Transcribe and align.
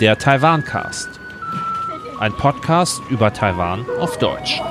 Der 0.00 0.16
Taiwan-Cast. 0.16 1.20
Ein 2.18 2.32
Podcast 2.32 3.02
über 3.10 3.34
Taiwan 3.34 3.84
auf 3.98 4.18
Deutsch. 4.18 4.62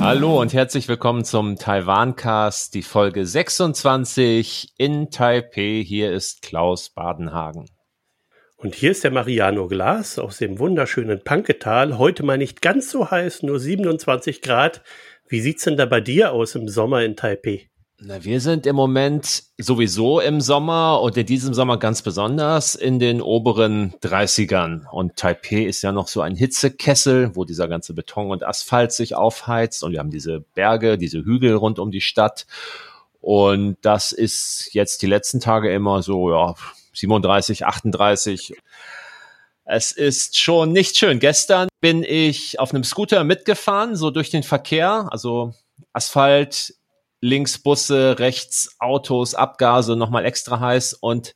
Hallo 0.00 0.40
und 0.40 0.52
herzlich 0.52 0.88
willkommen 0.88 1.24
zum 1.24 1.56
Taiwan-Cast, 1.56 2.74
die 2.74 2.82
Folge 2.82 3.24
26 3.26 4.74
in 4.76 5.10
Taipei. 5.10 5.84
Hier 5.86 6.10
ist 6.12 6.42
Klaus 6.42 6.90
Badenhagen. 6.90 7.70
Und 8.56 8.74
hier 8.74 8.90
ist 8.90 9.04
der 9.04 9.12
Mariano 9.12 9.68
Glas 9.68 10.18
aus 10.18 10.38
dem 10.38 10.58
wunderschönen 10.58 11.22
Panketal. 11.22 11.96
Heute 11.98 12.24
mal 12.24 12.38
nicht 12.38 12.60
ganz 12.60 12.90
so 12.90 13.12
heiß, 13.12 13.44
nur 13.44 13.60
27 13.60 14.42
Grad. 14.42 14.82
Wie 15.28 15.40
sieht's 15.40 15.62
denn 15.62 15.76
da 15.76 15.86
bei 15.86 16.00
dir 16.00 16.32
aus 16.32 16.56
im 16.56 16.68
Sommer 16.68 17.04
in 17.04 17.14
Taipei? 17.14 17.68
Na, 18.00 18.24
wir 18.24 18.40
sind 18.40 18.66
im 18.66 18.74
Moment 18.74 19.44
sowieso 19.56 20.18
im 20.18 20.40
Sommer 20.40 21.00
und 21.00 21.16
in 21.16 21.26
diesem 21.26 21.54
Sommer 21.54 21.78
ganz 21.78 22.02
besonders 22.02 22.74
in 22.74 22.98
den 22.98 23.22
oberen 23.22 23.94
30ern. 24.02 24.88
Und 24.90 25.16
Taipei 25.16 25.62
ist 25.64 25.82
ja 25.82 25.92
noch 25.92 26.08
so 26.08 26.20
ein 26.20 26.34
Hitzekessel, 26.34 27.36
wo 27.36 27.44
dieser 27.44 27.68
ganze 27.68 27.94
Beton 27.94 28.32
und 28.32 28.42
Asphalt 28.42 28.90
sich 28.90 29.14
aufheizt. 29.14 29.84
Und 29.84 29.92
wir 29.92 30.00
haben 30.00 30.10
diese 30.10 30.40
Berge, 30.40 30.98
diese 30.98 31.24
Hügel 31.24 31.54
rund 31.54 31.78
um 31.78 31.92
die 31.92 32.00
Stadt. 32.00 32.46
Und 33.20 33.76
das 33.82 34.10
ist 34.10 34.70
jetzt 34.72 35.00
die 35.02 35.06
letzten 35.06 35.38
Tage 35.38 35.72
immer 35.72 36.02
so, 36.02 36.30
ja, 36.32 36.56
37, 36.94 37.64
38. 37.64 38.54
Es 39.64 39.92
ist 39.92 40.36
schon 40.36 40.72
nicht 40.72 40.96
schön. 40.96 41.20
Gestern 41.20 41.68
bin 41.80 42.02
ich 42.02 42.58
auf 42.58 42.74
einem 42.74 42.84
Scooter 42.84 43.22
mitgefahren, 43.22 43.94
so 43.94 44.10
durch 44.10 44.30
den 44.30 44.42
Verkehr, 44.42 45.06
also 45.10 45.54
Asphalt, 45.92 46.74
links 47.24 47.58
Busse, 47.58 48.18
rechts 48.18 48.76
Autos, 48.78 49.34
Abgase, 49.34 49.96
nochmal 49.96 50.26
extra 50.26 50.60
heiß 50.60 50.92
und 50.92 51.34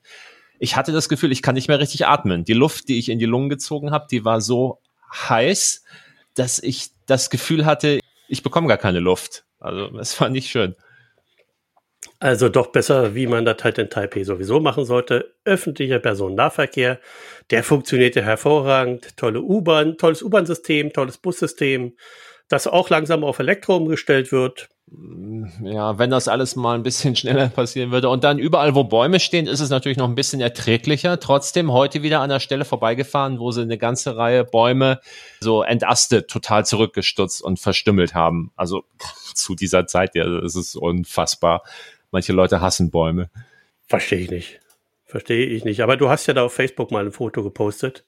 ich 0.59 0.77
hatte 0.77 0.93
das 0.93 1.09
Gefühl, 1.09 1.33
ich 1.33 1.41
kann 1.41 1.55
nicht 1.55 1.69
mehr 1.69 1.79
richtig 1.79 2.07
atmen. 2.07 2.45
Die 2.45 2.53
Luft, 2.53 2.89
die 2.89 2.99
ich 2.99 3.09
in 3.09 3.19
die 3.19 3.27
Lungen 3.27 3.49
gezogen 3.49 3.91
habe, 3.91 4.07
die 4.11 4.25
war 4.25 4.41
so 4.41 4.81
heiß, 5.15 5.85
dass 6.35 6.59
ich 6.59 6.91
das 7.07 7.31
Gefühl 7.31 7.65
hatte, 7.65 8.01
ich 8.29 8.43
bekomme 8.43 8.69
gar 8.69 8.77
keine 8.77 9.01
Luft. 9.01 9.45
Also 9.61 9.97
es 9.99 10.21
war 10.21 10.29
nicht 10.29 10.51
schön. 10.51 10.75
Also 12.21 12.49
doch 12.49 12.67
besser, 12.67 13.15
wie 13.15 13.27
man 13.27 13.45
das 13.45 13.63
halt 13.65 13.79
in 13.79 13.89
Taipei 13.89 14.25
sowieso 14.25 14.61
machen 14.61 14.85
sollte. 14.85 15.37
Öffentlicher 15.45 16.01
Personennahverkehr, 16.01 17.01
der 17.51 17.65
funktioniert 17.65 18.15
ja 18.15 18.23
hervorragend. 18.23 19.17
Tolle 19.17 19.41
U-Bahn, 19.41 19.97
tolles 19.97 20.23
U-Bahn-System, 20.23 20.93
tolles 20.93 21.17
Bussystem, 21.17 21.97
das 22.49 22.67
auch 22.67 22.91
langsam 22.91 23.25
auf 23.25 23.39
Elektro 23.39 23.77
umgestellt 23.77 24.33
wird. 24.33 24.69
Ja, 25.63 25.99
wenn 25.99 26.11
das 26.11 26.29
alles 26.29 26.57
mal 26.57 26.75
ein 26.75 26.83
bisschen 26.83 27.15
schneller 27.17 27.49
passieren 27.49 27.91
würde. 27.91 28.09
Und 28.09 28.25
dann 28.25 28.39
überall, 28.39 28.75
wo 28.75 28.85
Bäume 28.85 29.21
stehen, 29.21 29.47
ist 29.47 29.61
es 29.61 29.71
natürlich 29.71 29.99
noch 29.99 30.09
ein 30.09 30.15
bisschen 30.15 30.41
erträglicher. 30.41 31.21
Trotzdem 31.21 31.73
heute 31.73 32.03
wieder 32.03 32.21
an 32.21 32.31
der 32.31 32.41
Stelle 32.41 32.65
vorbeigefahren, 32.65 33.39
wo 33.39 33.51
sie 33.51 33.63
eine 33.63 33.79
ganze 33.79 34.17
Reihe 34.17 34.45
Bäume 34.45 35.01
so 35.41 35.63
entastet, 35.63 36.29
total 36.29 36.65
zurückgestutzt 36.65 37.43
und 37.43 37.59
verstümmelt 37.59 38.15
haben. 38.15 38.53
Also 38.57 38.85
zu 39.35 39.55
dieser 39.55 39.87
Zeit, 39.87 40.15
ja, 40.15 40.25
das 40.25 40.57
ist 40.57 40.75
unfassbar. 40.75 41.63
Manche 42.11 42.33
Leute 42.33 42.61
hassen 42.61 42.91
Bäume. 42.91 43.31
Verstehe 43.87 44.21
ich 44.21 44.31
nicht. 44.31 44.61
Verstehe 45.05 45.47
ich 45.47 45.65
nicht. 45.65 45.83
Aber 45.83 45.97
du 45.97 46.09
hast 46.09 46.27
ja 46.27 46.35
da 46.35 46.45
auf 46.45 46.53
Facebook 46.53 46.91
mal 46.91 47.05
ein 47.05 47.13
Foto 47.13 47.43
gepostet. 47.43 48.05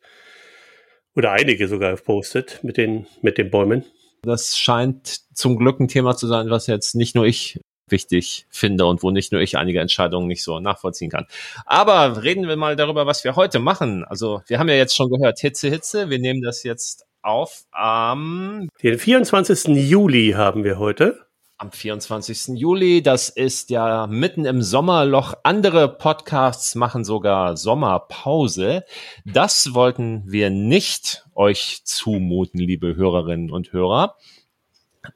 Oder 1.17 1.33
einige 1.33 1.67
sogar 1.69 1.97
gepostet 1.97 2.61
mit 2.63 2.77
den, 2.77 3.07
mit 3.21 3.37
den 3.37 3.51
Bäumen. 3.51 3.85
Das 4.23 4.59
scheint 4.59 5.21
zum 5.35 5.57
Glück 5.57 5.81
ein 5.81 5.89
Thema 5.89 6.17
zu 6.17 6.27
sein, 6.27 6.51
was 6.51 6.67
jetzt 6.67 6.95
nicht 6.95 7.15
nur 7.15 7.25
ich 7.25 7.59
wichtig 7.89 8.47
finde 8.51 8.87
und 8.87 9.03
wo 9.03 9.11
nicht 9.11 9.33
nur 9.33 9.41
ich 9.41 9.59
einige 9.59 9.81
Entscheidungen 9.81 10.29
nicht 10.29 10.45
so 10.45 10.61
nachvollziehen 10.61 11.11
kann. 11.11 11.27
Aber 11.67 12.23
reden 12.23 12.47
wir 12.47 12.57
mal 12.57 12.77
darüber, 12.77 13.07
was 13.07 13.25
wir 13.25 13.37
heute 13.37 13.59
machen. 13.59 14.05
Also 14.05 14.43
wir 14.47 14.59
haben 14.59 14.69
ja 14.69 14.77
jetzt 14.77 14.97
schon 14.97 15.11
gehört, 15.11 15.41
Hitze, 15.41 15.69
Hitze. 15.69 16.11
Wir 16.11 16.19
nehmen 16.19 16.43
das 16.43 16.63
jetzt 16.63 17.05
auf 17.23 17.65
am... 17.73 18.69
Den 18.83 18.99
24. 18.99 19.77
Juli 19.89 20.35
haben 20.37 20.65
wir 20.65 20.79
heute 20.79 21.27
am 21.61 21.71
24. 21.71 22.59
Juli. 22.59 23.03
Das 23.03 23.29
ist 23.29 23.69
ja 23.69 24.07
mitten 24.07 24.47
im 24.47 24.63
Sommerloch. 24.63 25.35
Andere 25.43 25.95
Podcasts 25.95 26.75
machen 26.75 27.05
sogar 27.05 27.59
Sommerpause. 27.59 28.85
Das 29.27 29.75
wollten 29.75 30.25
wir 30.27 30.49
nicht 30.49 31.27
euch 31.35 31.83
zumuten, 31.85 32.59
liebe 32.61 32.97
Hörerinnen 32.97 33.51
und 33.51 33.75
Hörer. 33.75 34.17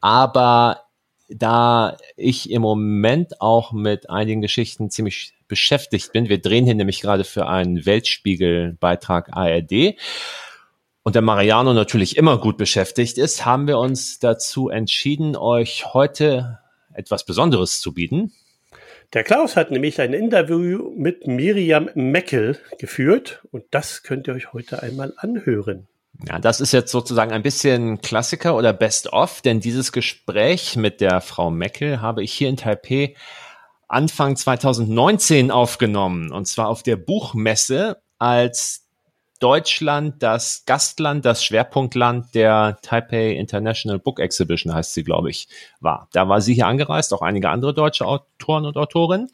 Aber 0.03 0.83
da 1.31 1.97
ich 2.17 2.51
im 2.51 2.61
Moment 2.61 3.41
auch 3.41 3.73
mit 3.73 4.11
einigen 4.11 4.43
Geschichten 4.43 4.91
ziemlich 4.91 5.33
beschäftigt 5.49 6.13
bin, 6.13 6.29
wir 6.29 6.43
drehen 6.43 6.67
hier 6.67 6.75
nämlich 6.75 7.01
gerade 7.01 7.25
für 7.25 7.47
einen 7.47 7.87
Weltspiegel-Beitrag 7.87 9.35
ARD, 9.35 9.97
und 11.05 11.15
der 11.15 11.23
Mariano 11.23 11.73
natürlich 11.75 12.17
immer 12.17 12.39
gut 12.39 12.57
beschäftigt 12.57 13.19
ist, 13.19 13.45
haben 13.45 13.69
wir 13.69 13.79
uns 13.79 14.19
dazu 14.19 14.71
entschieden, 14.71 15.37
euch 15.37 15.93
heute 15.93 16.59
etwas 16.95 17.25
Besonderes 17.25 17.81
zu 17.81 17.93
bieten. 17.93 18.33
Der 19.13 19.23
Klaus 19.23 19.55
hat 19.55 19.71
nämlich 19.71 20.01
ein 20.01 20.15
Interview 20.15 20.91
mit 20.97 21.27
Miriam 21.27 21.91
Meckel 21.95 22.59
geführt 22.79 23.43
und 23.53 23.65
das 23.71 24.03
könnt 24.03 24.27
ihr 24.27 24.35
euch 24.35 24.53
heute 24.53 24.83
einmal 24.83 25.13
anhören. 25.19 25.87
Ja, 26.27 26.39
das 26.39 26.61
ist 26.61 26.73
jetzt 26.73 26.91
sozusagen 26.91 27.33
ein 27.33 27.43
bisschen 27.43 28.01
Klassiker 28.01 28.57
oder 28.57 28.73
Best-of, 28.73 29.43
denn 29.43 29.61
dieses 29.61 29.93
Gespräch 29.93 30.77
mit 30.77 31.01
der 31.01 31.21
Frau 31.21 31.51
Meckel 31.51 32.01
habe 32.01 32.23
ich 32.23 32.33
hier 32.33 32.49
in 32.49 32.57
Taipei 32.57 33.15
Anfang 33.89 34.37
2019 34.37 35.51
aufgenommen 35.51 36.33
und 36.33 36.49
zwar 36.49 36.69
auf 36.69 36.83
der 36.83 36.97
Buchmesse 36.97 38.03
als 38.19 38.84
Deutschland 39.41 40.23
das 40.23 40.65
Gastland, 40.65 41.25
das 41.25 41.45
Schwerpunktland 41.45 42.35
der 42.35 42.79
Taipei 42.83 43.33
International 43.33 43.99
Book 43.99 44.21
Exhibition, 44.21 44.73
heißt 44.73 44.95
sie, 44.95 45.05
glaube 45.05 45.31
ich, 45.31 45.49
war. 45.81 46.09
Da 46.13 46.29
war 46.29 46.41
sie 46.41 46.55
hier 46.55 46.67
angereist, 46.67 47.13
auch 47.13 47.23
einige 47.23 47.51
andere 47.51 47.75
deutsche 47.75 48.07
Autoren 48.07 48.65
und 48.65 48.77
Autorinnen. 48.77 49.31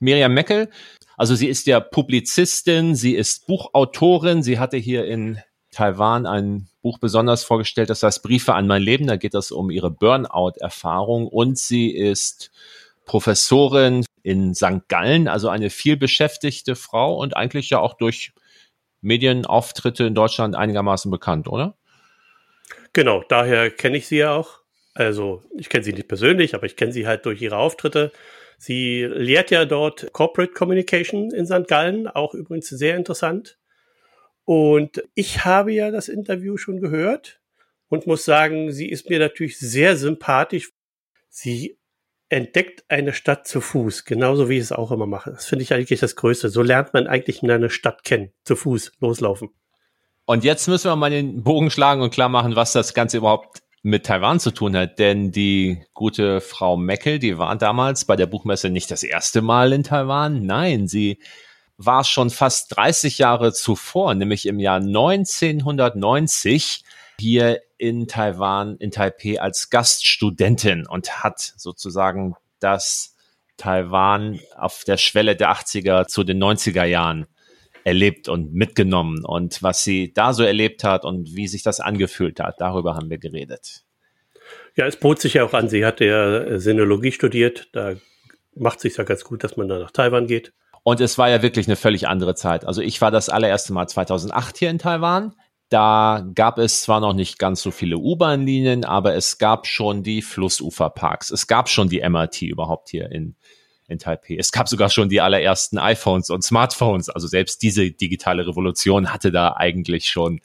Miriam 0.00 0.34
Meckel, 0.34 0.70
also 1.16 1.34
sie 1.34 1.48
ist 1.48 1.66
ja 1.66 1.80
Publizistin, 1.80 2.94
sie 2.94 3.14
ist 3.14 3.46
Buchautorin, 3.46 4.42
sie 4.42 4.58
hatte 4.58 4.76
hier 4.76 5.06
in 5.06 5.38
Taiwan 5.70 6.26
ein 6.26 6.68
Buch 6.82 6.98
besonders 6.98 7.44
vorgestellt, 7.44 7.90
das 7.90 8.02
heißt 8.02 8.22
Briefe 8.22 8.54
an 8.54 8.66
mein 8.66 8.82
Leben, 8.82 9.06
da 9.06 9.16
geht 9.16 9.34
es 9.34 9.50
um 9.50 9.70
ihre 9.70 9.90
Burnout-Erfahrung 9.90 11.26
und 11.26 11.58
sie 11.58 11.90
ist 11.90 12.50
Professorin 13.06 14.04
in 14.22 14.54
St. 14.54 14.88
Gallen, 14.88 15.28
also 15.28 15.48
eine 15.48 15.70
vielbeschäftigte 15.70 16.76
Frau 16.76 17.16
und 17.16 17.36
eigentlich 17.36 17.70
ja 17.70 17.80
auch 17.80 17.94
durch 17.94 18.32
Medienauftritte 19.04 20.04
in 20.04 20.14
Deutschland 20.14 20.56
einigermaßen 20.56 21.10
bekannt, 21.10 21.46
oder? 21.48 21.76
Genau, 22.92 23.22
daher 23.28 23.70
kenne 23.70 23.96
ich 23.96 24.06
sie 24.06 24.18
ja 24.18 24.32
auch. 24.32 24.60
Also 24.94 25.42
ich 25.56 25.68
kenne 25.68 25.84
sie 25.84 25.92
nicht 25.92 26.08
persönlich, 26.08 26.54
aber 26.54 26.66
ich 26.66 26.76
kenne 26.76 26.92
sie 26.92 27.06
halt 27.06 27.26
durch 27.26 27.42
ihre 27.42 27.56
Auftritte. 27.56 28.12
Sie 28.58 29.04
lehrt 29.04 29.50
ja 29.50 29.64
dort 29.64 30.12
Corporate 30.12 30.52
Communication 30.52 31.32
in 31.32 31.46
St. 31.46 31.66
Gallen, 31.66 32.06
auch 32.06 32.34
übrigens 32.34 32.68
sehr 32.68 32.96
interessant. 32.96 33.58
Und 34.44 35.02
ich 35.14 35.44
habe 35.44 35.72
ja 35.72 35.90
das 35.90 36.08
Interview 36.08 36.56
schon 36.56 36.80
gehört 36.80 37.40
und 37.88 38.06
muss 38.06 38.24
sagen, 38.24 38.72
sie 38.72 38.88
ist 38.88 39.08
mir 39.08 39.18
natürlich 39.18 39.58
sehr 39.58 39.96
sympathisch. 39.96 40.70
Sie 41.28 41.76
entdeckt 42.28 42.84
eine 42.88 43.12
Stadt 43.12 43.46
zu 43.46 43.60
Fuß, 43.60 44.04
genauso 44.04 44.48
wie 44.48 44.56
ich 44.56 44.62
es 44.62 44.72
auch 44.72 44.90
immer 44.90 45.06
mache. 45.06 45.30
Das 45.30 45.46
finde 45.46 45.62
ich 45.62 45.72
eigentlich 45.72 46.00
das 46.00 46.16
Größte. 46.16 46.48
So 46.48 46.62
lernt 46.62 46.94
man 46.94 47.06
eigentlich 47.06 47.42
eine 47.42 47.70
Stadt 47.70 48.04
kennen, 48.04 48.32
zu 48.44 48.56
Fuß 48.56 48.92
loslaufen. 49.00 49.50
Und 50.26 50.42
jetzt 50.42 50.68
müssen 50.68 50.90
wir 50.90 50.96
mal 50.96 51.10
den 51.10 51.42
Bogen 51.42 51.70
schlagen 51.70 52.00
und 52.00 52.12
klar 52.12 52.30
machen, 52.30 52.56
was 52.56 52.72
das 52.72 52.94
Ganze 52.94 53.18
überhaupt 53.18 53.62
mit 53.82 54.06
Taiwan 54.06 54.40
zu 54.40 54.50
tun 54.50 54.74
hat. 54.74 54.98
Denn 54.98 55.30
die 55.30 55.84
gute 55.92 56.40
Frau 56.40 56.78
Meckel, 56.78 57.18
die 57.18 57.36
war 57.36 57.54
damals 57.56 58.06
bei 58.06 58.16
der 58.16 58.26
Buchmesse 58.26 58.70
nicht 58.70 58.90
das 58.90 59.02
erste 59.02 59.42
Mal 59.42 59.74
in 59.74 59.84
Taiwan. 59.84 60.46
Nein, 60.46 60.88
sie 60.88 61.18
war 61.76 62.04
schon 62.04 62.30
fast 62.30 62.74
30 62.76 63.18
Jahre 63.18 63.52
zuvor, 63.52 64.14
nämlich 64.14 64.46
im 64.46 64.58
Jahr 64.58 64.76
1990 64.76 66.84
hier 67.20 67.60
in 67.76 68.06
Taiwan, 68.06 68.76
in 68.76 68.90
Taipei 68.90 69.40
als 69.40 69.70
Gaststudentin 69.70 70.86
und 70.86 71.22
hat 71.24 71.54
sozusagen 71.56 72.34
das 72.60 73.16
Taiwan 73.56 74.40
auf 74.56 74.84
der 74.84 74.96
Schwelle 74.96 75.36
der 75.36 75.52
80er 75.52 76.06
zu 76.06 76.24
den 76.24 76.42
90er 76.42 76.84
Jahren 76.84 77.26
erlebt 77.84 78.28
und 78.28 78.54
mitgenommen 78.54 79.24
und 79.24 79.62
was 79.62 79.84
sie 79.84 80.12
da 80.12 80.32
so 80.32 80.42
erlebt 80.42 80.84
hat 80.84 81.04
und 81.04 81.36
wie 81.36 81.46
sich 81.46 81.62
das 81.62 81.80
angefühlt 81.80 82.40
hat, 82.40 82.60
darüber 82.60 82.94
haben 82.94 83.10
wir 83.10 83.18
geredet. 83.18 83.84
Ja, 84.74 84.86
es 84.86 84.96
bot 84.96 85.20
sich 85.20 85.34
ja 85.34 85.44
auch 85.44 85.52
an, 85.52 85.68
sie 85.68 85.84
hatte 85.84 86.04
ja 86.04 86.58
Sinologie 86.58 87.12
studiert, 87.12 87.68
da 87.72 87.94
macht 88.54 88.80
sich 88.80 88.96
ja 88.96 89.04
ganz 89.04 89.24
gut, 89.24 89.44
dass 89.44 89.56
man 89.56 89.68
da 89.68 89.78
nach 89.78 89.90
Taiwan 89.90 90.26
geht. 90.26 90.52
Und 90.82 91.00
es 91.00 91.16
war 91.16 91.30
ja 91.30 91.42
wirklich 91.42 91.66
eine 91.66 91.76
völlig 91.76 92.08
andere 92.08 92.34
Zeit. 92.34 92.66
Also 92.66 92.82
ich 92.82 93.00
war 93.00 93.10
das 93.10 93.28
allererste 93.28 93.72
Mal 93.72 93.86
2008 93.86 94.58
hier 94.58 94.70
in 94.70 94.78
Taiwan 94.78 95.34
Da 95.68 96.26
gab 96.34 96.58
es 96.58 96.82
zwar 96.82 97.00
noch 97.00 97.14
nicht 97.14 97.38
ganz 97.38 97.62
so 97.62 97.70
viele 97.70 97.96
U-Bahn-Linien, 97.96 98.84
aber 98.84 99.14
es 99.14 99.38
gab 99.38 99.66
schon 99.66 100.02
die 100.02 100.22
Flussuferparks. 100.22 101.30
Es 101.30 101.46
gab 101.46 101.68
schon 101.68 101.88
die 101.88 102.08
MRT 102.08 102.42
überhaupt 102.42 102.90
hier 102.90 103.10
in, 103.10 103.34
in 103.88 103.98
Taipei. 103.98 104.36
Es 104.38 104.52
gab 104.52 104.68
sogar 104.68 104.90
schon 104.90 105.08
die 105.08 105.20
allerersten 105.20 105.78
iPhones 105.78 106.30
und 106.30 106.42
Smartphones. 106.42 107.08
Also 107.08 107.26
selbst 107.26 107.62
diese 107.62 107.90
digitale 107.90 108.46
Revolution 108.46 109.12
hatte 109.12 109.32
da 109.32 109.54
eigentlich 109.56 110.08
schon 110.10 110.40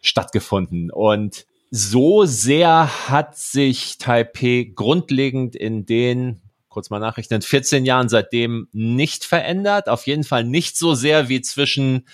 stattgefunden. 0.00 0.90
Und 0.90 1.46
so 1.70 2.24
sehr 2.24 3.08
hat 3.08 3.36
sich 3.36 3.98
Taipei 3.98 4.72
grundlegend 4.74 5.54
in 5.54 5.86
den, 5.86 6.40
kurz 6.68 6.90
mal 6.90 7.00
nachrechnen, 7.00 7.42
14 7.42 7.84
Jahren 7.84 8.08
seitdem 8.08 8.68
nicht 8.72 9.24
verändert. 9.24 9.88
Auf 9.88 10.06
jeden 10.06 10.24
Fall 10.24 10.44
nicht 10.44 10.76
so 10.76 10.94
sehr 10.94 11.28
wie 11.28 11.40
zwischen 11.42 12.06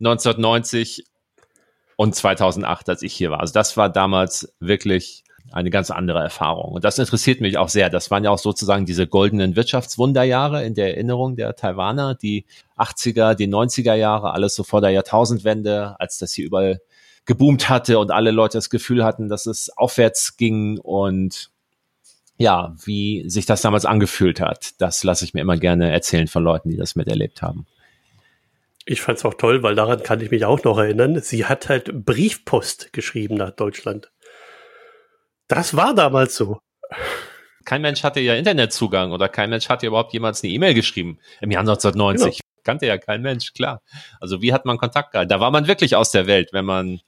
1990 0.00 1.04
und 2.00 2.14
2008, 2.14 2.88
als 2.88 3.02
ich 3.02 3.12
hier 3.12 3.30
war. 3.30 3.40
Also 3.40 3.52
das 3.52 3.76
war 3.76 3.90
damals 3.90 4.54
wirklich 4.58 5.22
eine 5.52 5.68
ganz 5.68 5.90
andere 5.90 6.20
Erfahrung. 6.20 6.72
Und 6.72 6.82
das 6.82 6.98
interessiert 6.98 7.42
mich 7.42 7.58
auch 7.58 7.68
sehr. 7.68 7.90
Das 7.90 8.10
waren 8.10 8.24
ja 8.24 8.30
auch 8.30 8.38
sozusagen 8.38 8.86
diese 8.86 9.06
goldenen 9.06 9.54
Wirtschaftswunderjahre 9.54 10.64
in 10.64 10.72
der 10.72 10.94
Erinnerung 10.94 11.36
der 11.36 11.54
Taiwaner, 11.56 12.14
die 12.14 12.46
80er, 12.78 13.34
die 13.34 13.48
90er 13.48 13.92
Jahre, 13.92 14.32
alles 14.32 14.54
so 14.54 14.62
vor 14.62 14.80
der 14.80 14.92
Jahrtausendwende, 14.92 15.96
als 15.98 16.16
das 16.16 16.32
hier 16.32 16.46
überall 16.46 16.80
geboomt 17.26 17.68
hatte 17.68 17.98
und 17.98 18.10
alle 18.12 18.30
Leute 18.30 18.56
das 18.56 18.70
Gefühl 18.70 19.04
hatten, 19.04 19.28
dass 19.28 19.44
es 19.44 19.68
aufwärts 19.76 20.38
ging 20.38 20.78
und 20.78 21.50
ja, 22.38 22.74
wie 22.82 23.28
sich 23.28 23.44
das 23.44 23.60
damals 23.60 23.84
angefühlt 23.84 24.40
hat. 24.40 24.70
Das 24.78 25.04
lasse 25.04 25.26
ich 25.26 25.34
mir 25.34 25.42
immer 25.42 25.58
gerne 25.58 25.92
erzählen 25.92 26.28
von 26.28 26.44
Leuten, 26.44 26.70
die 26.70 26.78
das 26.78 26.96
miterlebt 26.96 27.42
haben. 27.42 27.66
Ich 28.90 29.02
fand 29.02 29.18
es 29.18 29.24
auch 29.24 29.34
toll, 29.34 29.62
weil 29.62 29.76
daran 29.76 30.02
kann 30.02 30.20
ich 30.20 30.32
mich 30.32 30.44
auch 30.44 30.64
noch 30.64 30.76
erinnern. 30.76 31.20
Sie 31.20 31.46
hat 31.46 31.68
halt 31.68 32.04
Briefpost 32.04 32.92
geschrieben 32.92 33.36
nach 33.36 33.52
Deutschland. 33.52 34.10
Das 35.46 35.76
war 35.76 35.94
damals 35.94 36.34
so. 36.34 36.58
Kein 37.64 37.82
Mensch 37.82 38.02
hatte 38.02 38.18
ja 38.18 38.34
Internetzugang 38.34 39.12
oder 39.12 39.28
kein 39.28 39.48
Mensch 39.48 39.68
hatte 39.68 39.86
überhaupt 39.86 40.12
jemals 40.12 40.42
eine 40.42 40.52
E-Mail 40.52 40.74
geschrieben 40.74 41.20
im 41.40 41.52
Jahr 41.52 41.60
1990. 41.60 42.40
Genau. 42.40 42.62
Kannte 42.64 42.86
ja 42.86 42.98
kein 42.98 43.22
Mensch, 43.22 43.52
klar. 43.52 43.80
Also 44.18 44.42
wie 44.42 44.52
hat 44.52 44.64
man 44.64 44.76
Kontakt 44.76 45.12
gehalten? 45.12 45.28
Da 45.28 45.38
war 45.38 45.52
man 45.52 45.68
wirklich 45.68 45.94
aus 45.94 46.10
der 46.10 46.26
Welt. 46.26 46.52
Wenn 46.52 46.64
man 46.64 47.00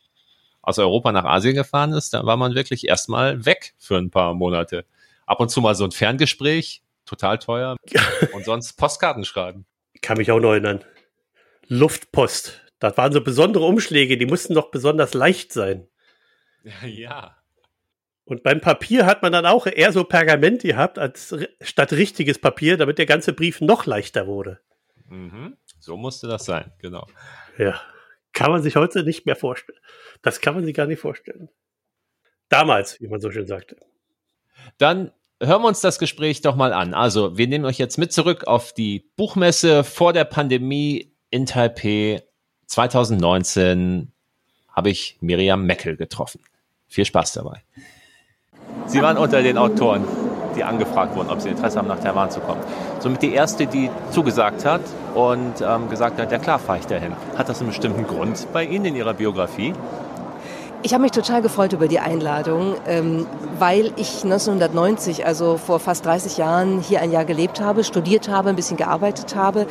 aus 0.61 0.79
Europa 0.79 1.11
nach 1.11 1.25
Asien 1.25 1.57
gefahren 1.57 1.95
ist, 1.95 2.15
da 2.15 2.25
war 2.25 2.37
man 2.37 2.55
wirklich 2.55 2.87
erstmal 2.87 3.45
weg 3.45 3.75
für 3.79 3.97
ein 3.97 4.11
paar 4.11 4.35
Monate. 4.35 4.85
Ab 5.27 5.41
und 5.41 5.49
zu 5.49 5.61
mal 5.61 5.75
so 5.75 5.83
ein 5.83 5.91
Ferngespräch, 5.91 6.85
total 7.07 7.39
teuer. 7.39 7.75
und 8.35 8.45
sonst 8.45 8.75
Postkarten 8.75 9.25
schreiben. 9.25 9.67
Ich 9.95 10.01
kann 10.01 10.19
mich 10.19 10.31
auch 10.31 10.39
noch 10.39 10.53
erinnern. 10.53 10.85
Luftpost. 11.69 12.61
Das 12.79 12.97
waren 12.97 13.13
so 13.13 13.23
besondere 13.23 13.65
Umschläge, 13.65 14.19
die 14.19 14.27
mussten 14.27 14.55
doch 14.55 14.71
besonders 14.71 15.15
leicht 15.15 15.53
sein. 15.53 15.87
Ja. 16.85 17.37
Und 18.25 18.43
beim 18.43 18.61
Papier 18.61 19.07
hat 19.07 19.23
man 19.23 19.33
dann 19.33 19.47
auch 19.47 19.67
eher 19.67 19.93
so 19.93 20.05
Pergament 20.05 20.63
gehabt, 20.63 20.99
als 20.99 21.35
statt 21.61 21.93
richtiges 21.93 22.39
Papier, 22.39 22.77
damit 22.77 22.99
der 22.99 23.07
ganze 23.07 23.33
Brief 23.33 23.61
noch 23.61 23.87
leichter 23.87 24.27
wurde. 24.27 24.61
Mhm. 25.09 25.57
So 25.79 25.97
musste 25.97 26.29
das 26.29 26.45
sein, 26.45 26.73
genau. 26.79 27.07
Ja, 27.59 27.81
kann 28.33 28.51
man 28.51 28.63
sich 28.63 28.77
heute 28.77 29.03
nicht 29.03 29.27
mehr 29.27 29.37
vorstellen. 29.37 29.79
Das 30.23 30.41
kann 30.41 30.55
man 30.55 30.65
sich 30.65 30.75
gar 30.75 30.87
nicht 30.87 31.01
vorstellen. 31.01 31.51
Damals, 32.49 33.01
wie 33.01 33.09
man 33.09 33.21
so 33.21 33.31
schön 33.31 33.47
sagte. 33.47 33.77
Dann 34.79 35.13
hören 35.41 35.63
wir 35.63 35.69
uns 35.69 35.81
das 35.81 35.99
Gespräch 35.99 36.41
doch 36.41 36.55
mal 36.55 36.73
an. 36.73 36.95
Also, 36.95 37.37
wir 37.37 37.49
nehmen 37.49 37.65
euch 37.65 37.79
jetzt 37.79 37.99
mit 37.99 38.13
zurück 38.13 38.45
auf 38.45 38.73
die 38.73 39.11
Buchmesse 39.17 39.85
vor 39.85 40.13
der 40.13 40.25
Pandemie 40.25 41.12
in 41.33 41.47
Taipei 41.47 42.23
2019 42.67 44.13
habe 44.69 44.91
ich 44.91 45.17
Miriam 45.21 45.65
Meckel 45.65 45.97
getroffen. 45.97 46.41
Viel 46.87 47.07
Spaß 47.07 47.33
dabei. 47.33 47.63
Sie 48.87 49.01
waren 49.01 49.17
unter 49.17 49.43
den 49.43 49.57
Autoren, 49.57 50.05
die 50.55 50.63
angefragt 50.63 51.17
wurden, 51.17 51.31
ob 51.31 51.41
sie 51.41 51.49
Interesse 51.49 51.79
haben, 51.79 51.89
nach 51.89 52.01
Taiwan 52.01 52.31
zu 52.31 52.41
kommen. 52.41 52.61
Somit 53.01 53.23
die 53.23 53.33
erste, 53.33 53.67
die 53.67 53.91
zugesagt 54.11 54.67
hat 54.67 54.83
und 55.15 55.55
ähm, 55.63 55.89
gesagt 55.89 56.21
hat, 56.21 56.31
ja 56.31 56.39
klar, 56.39 56.59
fahre 56.59 56.81
ich 56.81 56.87
dahin. 56.87 57.15
Hat 57.37 57.49
das 57.49 57.61
einen 57.61 57.71
bestimmten 57.71 58.07
Grund 58.07 58.47
bei 58.53 58.65
Ihnen 58.65 58.85
in 58.85 58.97
Ihrer 58.97 59.15
Biografie? 59.15 59.73
Ich 60.83 60.93
habe 60.93 61.03
mich 61.03 61.13
total 61.13 61.41
gefreut 61.41 61.73
über 61.73 61.89
die 61.89 62.01
Einladung, 62.01 62.75
ähm, 62.87 63.27
weil 63.59 63.93
ich 63.97 64.25
1990, 64.25 65.25
also 65.25 65.57
vor 65.57 65.81
fast 65.81 66.05
30 66.05 66.37
Jahren, 66.37 66.81
hier 66.81 67.01
ein 67.01 67.11
Jahr 67.11 67.25
gelebt 67.25 67.61
habe, 67.61 67.85
studiert 67.85 68.29
habe, 68.29 68.51
ein 68.51 68.57
bisschen 68.57 68.77
gearbeitet 68.77 69.35
habe 69.35 69.67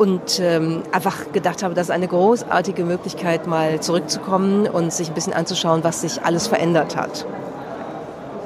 und 0.00 0.40
ähm, 0.40 0.82
einfach 0.92 1.30
gedacht 1.30 1.62
habe, 1.62 1.74
das 1.74 1.88
ist 1.88 1.90
eine 1.90 2.08
großartige 2.08 2.84
Möglichkeit, 2.84 3.46
mal 3.46 3.80
zurückzukommen 3.80 4.66
und 4.66 4.94
sich 4.94 5.08
ein 5.08 5.14
bisschen 5.14 5.34
anzuschauen, 5.34 5.84
was 5.84 6.00
sich 6.00 6.22
alles 6.22 6.46
verändert 6.46 6.96
hat. 6.96 7.26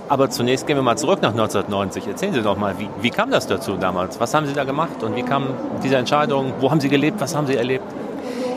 Aber 0.08 0.28
zunächst 0.30 0.66
gehen 0.66 0.76
wir 0.76 0.82
mal 0.82 0.98
zurück 0.98 1.22
nach 1.22 1.30
1990. 1.30 2.08
Erzählen 2.08 2.34
Sie 2.34 2.42
doch 2.42 2.56
mal, 2.56 2.74
wie, 2.80 2.88
wie 3.00 3.10
kam 3.10 3.30
das 3.30 3.46
dazu 3.46 3.76
damals? 3.76 4.18
Was 4.18 4.34
haben 4.34 4.48
Sie 4.48 4.52
da 4.52 4.64
gemacht 4.64 5.04
und 5.04 5.14
wie 5.14 5.22
kam 5.22 5.46
diese 5.84 5.94
Entscheidung? 5.94 6.54
Wo 6.58 6.72
haben 6.72 6.80
Sie 6.80 6.88
gelebt? 6.88 7.20
Was 7.20 7.36
haben 7.36 7.46
Sie 7.46 7.54
erlebt? 7.54 7.84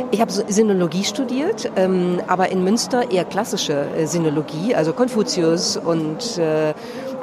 Ich 0.10 0.20
habe 0.20 0.32
Sinologie 0.32 1.04
studiert, 1.04 1.70
ähm, 1.76 2.20
aber 2.28 2.50
in 2.50 2.64
Münster 2.64 3.12
eher 3.12 3.26
klassische 3.26 3.86
äh, 3.96 4.08
Sinologie, 4.08 4.74
also 4.74 4.94
Konfuzius 4.94 5.78
und 5.78 6.40
äh, 6.40 6.74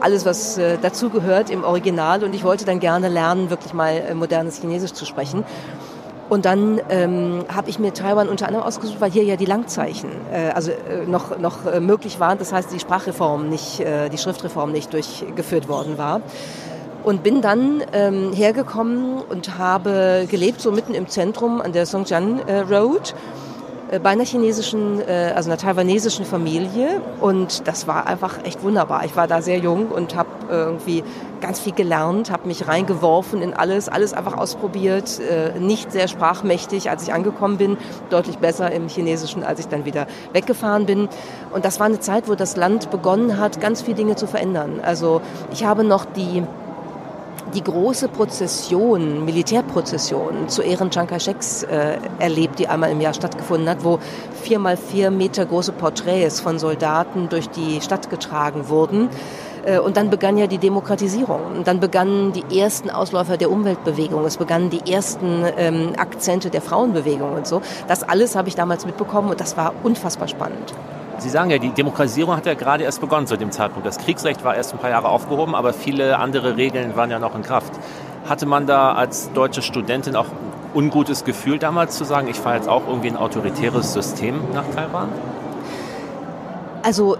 alles, 0.04 0.26
was 0.26 0.58
äh, 0.58 0.76
dazugehört 0.80 1.50
im 1.50 1.64
Original. 1.64 2.22
Und 2.22 2.34
ich 2.34 2.44
wollte 2.44 2.64
dann 2.64 2.78
gerne 2.78 3.08
lernen, 3.08 3.48
wirklich 3.48 3.72
mal 3.72 3.94
äh, 3.94 4.14
modernes 4.14 4.60
Chinesisch 4.60 4.92
zu 4.92 5.06
sprechen. 5.06 5.44
Und 6.28 6.44
dann 6.44 6.80
ähm, 6.88 7.44
habe 7.54 7.70
ich 7.70 7.78
mir 7.78 7.92
Taiwan 7.92 8.28
unter 8.28 8.46
anderem 8.46 8.66
ausgesucht, 8.66 9.00
weil 9.00 9.10
hier 9.10 9.24
ja 9.24 9.36
die 9.36 9.44
Langzeichen 9.44 10.10
äh, 10.32 10.50
also 10.50 10.70
äh, 10.70 11.06
noch, 11.06 11.38
noch 11.38 11.66
äh, 11.66 11.80
möglich 11.80 12.20
waren. 12.20 12.38
Das 12.38 12.52
heißt, 12.52 12.72
die 12.72 12.80
Sprachreform 12.80 13.48
nicht, 13.48 13.80
äh, 13.80 14.08
die 14.10 14.18
Schriftreform 14.18 14.72
nicht 14.72 14.92
durchgeführt 14.92 15.68
worden 15.68 15.98
war. 15.98 16.20
Und 17.02 17.22
bin 17.22 17.42
dann 17.42 17.82
ähm, 17.92 18.32
hergekommen 18.32 19.20
und 19.20 19.58
habe 19.58 20.26
gelebt 20.30 20.60
so 20.62 20.72
mitten 20.72 20.94
im 20.94 21.08
Zentrum 21.08 21.60
an 21.60 21.72
der 21.72 21.84
Songjian 21.84 22.40
äh, 22.46 22.60
Road 22.60 23.14
bei 24.02 24.10
einer 24.10 24.24
chinesischen, 24.24 25.00
äh, 25.00 25.32
also 25.34 25.50
einer 25.50 25.58
taiwanesischen 25.58 26.24
Familie 26.24 27.00
und 27.20 27.66
das 27.66 27.86
war 27.86 28.06
einfach 28.06 28.44
echt 28.44 28.62
wunderbar. 28.62 29.04
Ich 29.04 29.16
war 29.16 29.26
da 29.26 29.42
sehr 29.42 29.58
jung 29.58 29.88
und 29.88 30.14
habe 30.14 30.28
irgendwie 30.48 31.02
ganz 31.40 31.60
viel 31.60 31.74
gelernt, 31.74 32.30
habe 32.30 32.48
mich 32.48 32.66
reingeworfen 32.66 33.42
in 33.42 33.52
alles, 33.52 33.88
alles 33.88 34.14
einfach 34.14 34.36
ausprobiert, 34.36 35.20
äh, 35.20 35.58
nicht 35.58 35.92
sehr 35.92 36.08
sprachmächtig, 36.08 36.90
als 36.90 37.02
ich 37.02 37.12
angekommen 37.12 37.58
bin, 37.58 37.76
deutlich 38.10 38.38
besser 38.38 38.72
im 38.72 38.88
Chinesischen, 38.88 39.44
als 39.44 39.60
ich 39.60 39.68
dann 39.68 39.84
wieder 39.84 40.06
weggefahren 40.32 40.86
bin. 40.86 41.08
Und 41.52 41.64
das 41.64 41.80
war 41.80 41.86
eine 41.86 42.00
Zeit, 42.00 42.28
wo 42.28 42.34
das 42.34 42.56
Land 42.56 42.90
begonnen 42.90 43.38
hat, 43.38 43.60
ganz 43.60 43.82
viele 43.82 43.96
Dinge 43.96 44.16
zu 44.16 44.26
verändern. 44.26 44.80
Also 44.82 45.20
ich 45.52 45.64
habe 45.64 45.84
noch 45.84 46.04
die 46.06 46.42
die 47.54 47.62
große 47.62 48.08
Prozession, 48.08 49.24
Militärprozession 49.24 50.48
zu 50.48 50.62
Ehren 50.62 50.90
Chiang 50.90 51.06
Kai-sheks 51.06 51.64
äh, 51.64 51.98
erlebt, 52.18 52.58
die 52.58 52.68
einmal 52.68 52.90
im 52.90 53.00
Jahr 53.00 53.14
stattgefunden 53.14 53.68
hat, 53.68 53.84
wo 53.84 53.98
vier 54.42 54.58
mal 54.58 54.76
vier 54.76 55.10
Meter 55.10 55.46
große 55.46 55.72
Porträts 55.72 56.40
von 56.40 56.58
Soldaten 56.58 57.28
durch 57.28 57.48
die 57.50 57.80
Stadt 57.80 58.10
getragen 58.10 58.68
wurden. 58.68 59.08
Äh, 59.64 59.78
und 59.78 59.96
dann 59.96 60.10
begann 60.10 60.36
ja 60.36 60.46
die 60.46 60.58
Demokratisierung. 60.58 61.40
Und 61.56 61.66
dann 61.66 61.80
begannen 61.80 62.32
die 62.32 62.58
ersten 62.58 62.90
Ausläufer 62.90 63.36
der 63.36 63.50
Umweltbewegung. 63.50 64.24
Es 64.24 64.36
begannen 64.36 64.70
die 64.70 64.90
ersten 64.90 65.44
ähm, 65.56 65.92
Akzente 65.96 66.50
der 66.50 66.62
Frauenbewegung 66.62 67.32
und 67.32 67.46
so. 67.46 67.62
Das 67.88 68.02
alles 68.02 68.36
habe 68.36 68.48
ich 68.48 68.54
damals 68.54 68.86
mitbekommen 68.86 69.30
und 69.30 69.40
das 69.40 69.56
war 69.56 69.74
unfassbar 69.82 70.28
spannend. 70.28 70.74
Sie 71.18 71.28
sagen 71.28 71.50
ja, 71.50 71.58
die 71.58 71.70
Demokratisierung 71.70 72.36
hat 72.36 72.46
ja 72.46 72.54
gerade 72.54 72.84
erst 72.84 73.00
begonnen 73.00 73.26
zu 73.26 73.36
dem 73.36 73.50
Zeitpunkt. 73.50 73.86
Das 73.86 73.98
Kriegsrecht 73.98 74.44
war 74.44 74.54
erst 74.54 74.72
ein 74.72 74.78
paar 74.78 74.90
Jahre 74.90 75.08
aufgehoben, 75.08 75.54
aber 75.54 75.72
viele 75.72 76.18
andere 76.18 76.56
Regeln 76.56 76.96
waren 76.96 77.10
ja 77.10 77.18
noch 77.18 77.34
in 77.34 77.42
Kraft. 77.42 77.72
Hatte 78.28 78.46
man 78.46 78.66
da 78.66 78.92
als 78.92 79.32
deutsche 79.32 79.62
Studentin 79.62 80.16
auch 80.16 80.26
ein 80.26 80.74
ungutes 80.74 81.24
Gefühl 81.24 81.58
damals 81.58 81.96
zu 81.96 82.04
sagen, 82.04 82.28
ich 82.28 82.38
fahre 82.38 82.56
jetzt 82.56 82.68
auch 82.68 82.86
irgendwie 82.86 83.08
ein 83.08 83.16
autoritäres 83.16 83.92
System 83.92 84.40
nach 84.52 84.64
Taiwan? 84.74 85.08
Also 86.82 87.16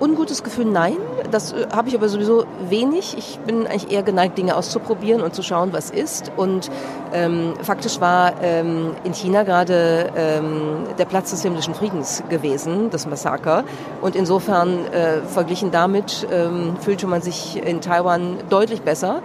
ungutes 0.00 0.42
Gefühl, 0.42 0.66
nein. 0.66 0.96
Das 1.30 1.52
äh, 1.52 1.66
habe 1.74 1.88
ich 1.88 1.94
aber 1.94 2.08
sowieso 2.08 2.44
wenig. 2.68 3.16
Ich 3.16 3.38
bin 3.40 3.66
eigentlich 3.66 3.90
eher 3.90 4.02
geneigt, 4.02 4.38
Dinge 4.38 4.56
auszuprobieren 4.56 5.22
und 5.22 5.34
zu 5.34 5.42
schauen, 5.42 5.72
was 5.72 5.90
ist. 5.90 6.32
Und 6.36 6.70
ähm, 7.12 7.54
faktisch 7.62 8.00
war 8.00 8.34
ähm, 8.42 8.94
in 9.04 9.14
China 9.14 9.42
gerade 9.42 10.10
ähm, 10.16 10.86
der 10.98 11.04
Platz 11.04 11.30
des 11.30 11.42
himmlischen 11.42 11.74
Friedens 11.74 12.22
gewesen, 12.28 12.90
das 12.90 13.06
Massaker. 13.06 13.64
Und 14.00 14.16
insofern 14.16 14.86
äh, 14.86 15.22
verglichen 15.22 15.70
damit 15.70 16.26
ähm, 16.30 16.76
fühlte 16.80 17.06
man 17.06 17.22
sich 17.22 17.62
in 17.62 17.80
Taiwan 17.80 18.38
deutlich 18.48 18.82
besser. 18.82 19.22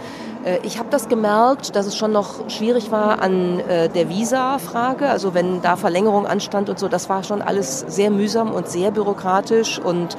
Äh, 0.47 0.59
ich 0.63 0.79
habe 0.79 0.89
das 0.89 1.09
gemerkt, 1.09 1.75
dass 1.75 1.85
es 1.85 1.95
schon 1.95 2.11
noch 2.11 2.49
schwierig 2.49 2.91
war 2.91 3.21
an 3.21 3.59
äh, 3.59 3.89
der 3.89 4.09
Visa-Frage. 4.09 5.09
Also 5.09 5.33
wenn 5.33 5.61
da 5.61 5.75
Verlängerung 5.75 6.25
anstand 6.25 6.69
und 6.69 6.79
so, 6.79 6.87
das 6.87 7.09
war 7.09 7.23
schon 7.23 7.41
alles 7.41 7.85
sehr 7.87 8.09
mühsam 8.09 8.51
und 8.51 8.67
sehr 8.67 8.91
bürokratisch 8.91 9.79
und 9.79 10.17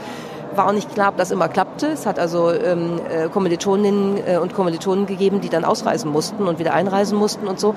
war 0.55 0.69
auch 0.69 0.73
nicht 0.73 0.93
klar, 0.93 1.11
ob 1.11 1.17
das 1.17 1.31
immer 1.31 1.49
klappte. 1.49 1.89
Es 1.89 2.07
hat 2.07 2.19
also 2.19 2.53
ähm, 2.53 3.01
äh, 3.09 3.29
Kommilitoninnen 3.29 4.19
äh, 4.27 4.39
und 4.39 4.55
Kommilitonen 4.55 5.07
gegeben, 5.07 5.41
die 5.41 5.49
dann 5.49 5.65
ausreisen 5.65 6.11
mussten 6.11 6.45
und 6.47 6.59
wieder 6.59 6.75
einreisen 6.75 7.19
mussten 7.19 7.47
und 7.47 7.61
so. 7.61 7.75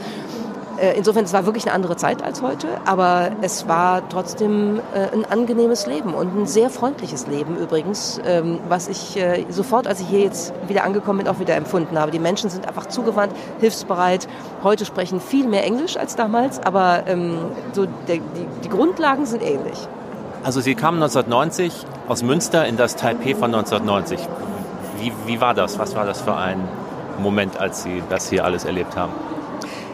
Äh, 0.82 0.98
insofern, 0.98 1.26
es 1.26 1.34
war 1.34 1.46
wirklich 1.46 1.66
eine 1.66 1.74
andere 1.74 1.96
Zeit 1.96 2.24
als 2.24 2.42
heute, 2.42 2.68
aber 2.86 3.32
es 3.42 3.68
war 3.68 4.08
trotzdem 4.10 4.80
äh, 4.96 5.14
ein 5.14 5.26
angenehmes 5.26 5.86
Leben 5.86 6.16
und 6.16 6.36
ein 6.36 6.48
sehr 6.48 6.72
freundliches 6.72 7.28
Leben 7.28 7.56
übrigens, 7.56 8.20
ähm, 8.26 8.58
was 8.68 8.88
ich 8.88 9.16
äh, 9.16 9.46
sofort, 9.50 9.86
als 9.86 10.00
ich 10.00 10.08
hier 10.08 10.22
jetzt 10.22 10.54
wieder 10.68 10.84
angekommen 10.84 11.20
bin, 11.20 11.28
auch 11.28 11.40
wieder 11.40 11.56
empfunden 11.56 12.00
habe. 12.00 12.10
Die 12.10 12.18
Menschen 12.18 12.50
sind 12.50 12.68
einfach 12.68 12.88
zugewandt, 12.88 13.32
hilfsbereit. 13.60 14.28
Heute 14.64 14.86
sprechen 14.86 15.22
viel 15.22 15.48
mehr 15.48 15.64
Englisch 15.64 15.98
als 15.98 16.16
damals, 16.16 16.60
aber 16.60 17.04
ähm, 17.06 17.38
so 17.74 17.86
der, 18.08 18.16
die, 18.16 18.48
die 18.64 18.70
Grundlagen 18.70 19.28
sind 19.28 19.44
ähnlich. 19.44 19.88
Also 20.44 20.60
Sie 20.60 20.74
kamen 20.74 20.98
1990 21.04 21.86
aus 22.08 22.24
Münster 22.24 22.66
in 22.66 22.76
das 22.76 22.96
Taipei 22.96 23.36
von 23.36 23.54
1990. 23.54 24.20
Wie, 25.00 25.12
wie 25.28 25.40
war 25.40 25.54
das? 25.54 25.78
Was 25.78 25.96
war 25.96 26.06
das 26.06 26.22
für 26.22 26.36
ein 26.36 26.68
Moment, 27.20 27.60
als 27.60 27.84
Sie 27.84 28.02
das 28.10 28.28
hier 28.30 28.44
alles 28.44 28.66
erlebt 28.66 28.96
haben? 28.96 29.12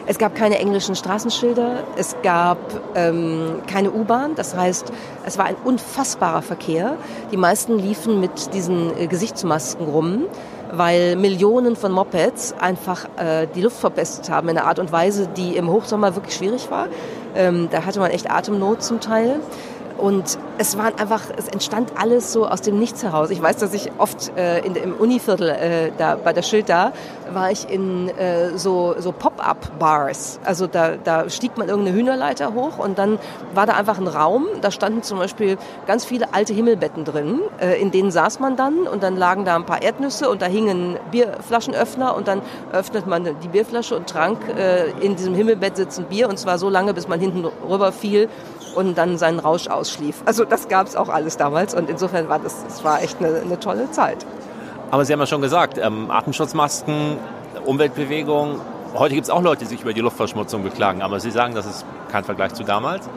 Es 0.06 0.18
gab 0.18 0.36
keine 0.36 0.58
englischen 0.60 0.96
Straßenschilder, 0.96 1.84
es 1.98 2.16
gab 2.24 2.60
ähm, 2.96 3.60
keine 3.68 3.92
U-Bahn, 3.92 4.36
das 4.36 4.56
heißt, 4.56 4.94
es 5.25 5.38
war 5.38 5.44
ein 5.44 5.58
unfassbarer 5.66 6.42
Verkehr. 6.42 6.96
Die 7.34 7.36
meisten 7.36 7.77
liefen 7.77 8.22
mit 8.22 8.54
diesen 8.54 8.98
äh, 8.98 9.08
Gesichtsmasken 9.08 9.86
rum, 9.86 10.24
weil 10.72 11.18
Millionen 11.18 11.75
von 11.75 11.92
Mopeds 11.92 12.56
einfach 12.58 13.04
äh, 13.18 13.48
die 13.54 13.62
Luft 13.62 13.82
verpestet 13.82 14.30
haben 14.30 14.48
in 14.48 14.58
einer 14.58 14.66
Art 14.66 14.80
und 14.80 14.94
Weise, 14.94 15.27
die 15.27 15.58
im 15.58 15.70
Hochsommer 15.70 16.16
wirklich 16.16 16.36
schwierig 16.36 16.72
war. 16.72 16.88
Ähm, 17.36 17.68
da 17.70 17.86
hatte 17.86 18.00
man 18.00 18.10
echt 18.12 18.32
Atemnot 18.32 18.82
zum 18.84 19.01
Teil. 19.01 19.42
Und 19.98 20.38
es 20.58 20.77
waren 20.77 20.98
einfach, 21.00 21.24
es 21.36 21.48
entstand 21.48 21.94
alles 21.98 22.32
so 22.32 22.48
aus 22.48 22.62
dem 22.62 22.80
Nichts 22.80 23.04
heraus. 23.04 23.30
Ich 23.30 23.42
weiß, 23.42 23.58
dass 23.58 23.74
ich 23.74 23.92
oft 23.98 24.32
äh, 24.38 24.60
in, 24.60 24.75
im 24.75 24.94
Univiertel, 24.94 25.50
äh, 25.50 25.92
da 25.98 26.16
bei 26.16 26.34
der 26.34 26.44
Schild 26.44 26.70
da, 26.70 26.94
war 27.34 27.51
ich 27.51 27.70
in 27.70 28.10
äh, 28.10 28.58
so, 28.58 28.96
so 29.00 29.12
Pop-up-Bars. 29.12 30.39
Also 30.44 30.68
da, 30.68 30.96
da 30.96 31.30
stieg 31.30 31.58
man 31.58 31.68
irgendeine 31.68 31.98
Hühnerleiter 31.98 32.54
hoch 32.54 32.77
und 32.77 32.98
dann 32.98 33.20
war 33.54 33.66
da 33.66 33.74
einfach 33.74 33.98
ein 33.98 34.08
Raum. 34.08 34.48
Da 34.62 34.72
standen 34.72 35.04
zum 35.04 35.18
Beispiel 35.18 35.58
ganz 35.86 36.06
viele 36.06 36.34
alte 36.34 36.54
Himmelbetten 36.54 37.04
drin. 37.04 37.42
Äh, 37.60 37.82
in 37.82 37.92
denen 37.92 38.12
saß 38.12 38.39
man 38.39 38.56
dann 38.56 38.88
und 38.88 39.04
dann 39.04 39.18
lagen 39.18 39.46
da 39.46 39.56
ein 39.56 39.66
paar 39.66 39.82
Erdnüsse 39.82 40.30
und 40.30 40.42
da 40.42 40.46
hingen 40.46 40.98
Bierflaschenöffner 41.12 42.16
und 42.16 42.27
dann 42.27 42.42
öffnet 42.72 43.08
man 43.08 43.24
die 43.42 43.48
Bierflasche 43.48 43.96
und 43.96 44.08
trank 44.08 44.39
äh, 44.58 44.89
in 45.01 45.16
diesem 45.16 45.34
Himmelbett 45.34 45.75
sitzend 45.75 46.10
Bier 46.10 46.30
und 46.30 46.38
zwar 46.38 46.58
so 46.58 46.70
lange, 46.70 46.94
bis 46.94 47.08
man 47.08 47.20
hinten 47.20 47.46
rüber 47.68 47.92
fiel 47.92 48.30
und 48.78 48.98
dann 48.98 49.18
seinen 49.18 49.40
Rausch 49.40 49.68
ausschlief. 49.68 50.22
Also 50.26 50.46
das 50.46 50.68
gab 50.68 50.88
es 50.88 50.96
auch 50.96 51.10
alles 51.10 51.36
damals 51.36 51.74
und 51.74 51.90
insofern 51.90 52.30
war 52.30 52.40
das, 52.40 52.64
das 52.64 52.84
war 52.84 53.02
echt 53.02 53.18
eine, 53.20 53.42
eine 53.42 53.60
tolle 53.60 53.90
Zeit. 53.92 54.26
Aber 54.92 55.04
Sie 55.04 55.12
haben 55.12 55.20
ja 55.20 55.26
schon 55.26 55.42
gesagt, 55.42 55.80
ähm, 55.80 56.12
Atemschutzmasken, 56.12 57.18
Umweltbewegung. 57.66 58.62
Heute 58.94 59.16
gibt 59.16 59.26
es 59.26 59.30
auch 59.32 59.42
Leute, 59.42 59.66
die 59.66 59.70
sich 59.70 59.82
über 59.82 59.94
die 59.94 60.02
Luftverschmutzung 60.02 60.64
beklagen, 60.64 61.02
aber 61.02 61.20
Sie 61.20 61.32
sagen, 61.32 61.56
das 61.56 61.66
ist 61.66 61.86
kein 62.12 62.24
Vergleich 62.24 62.54
zu 62.54 62.64
damals? 62.64 63.10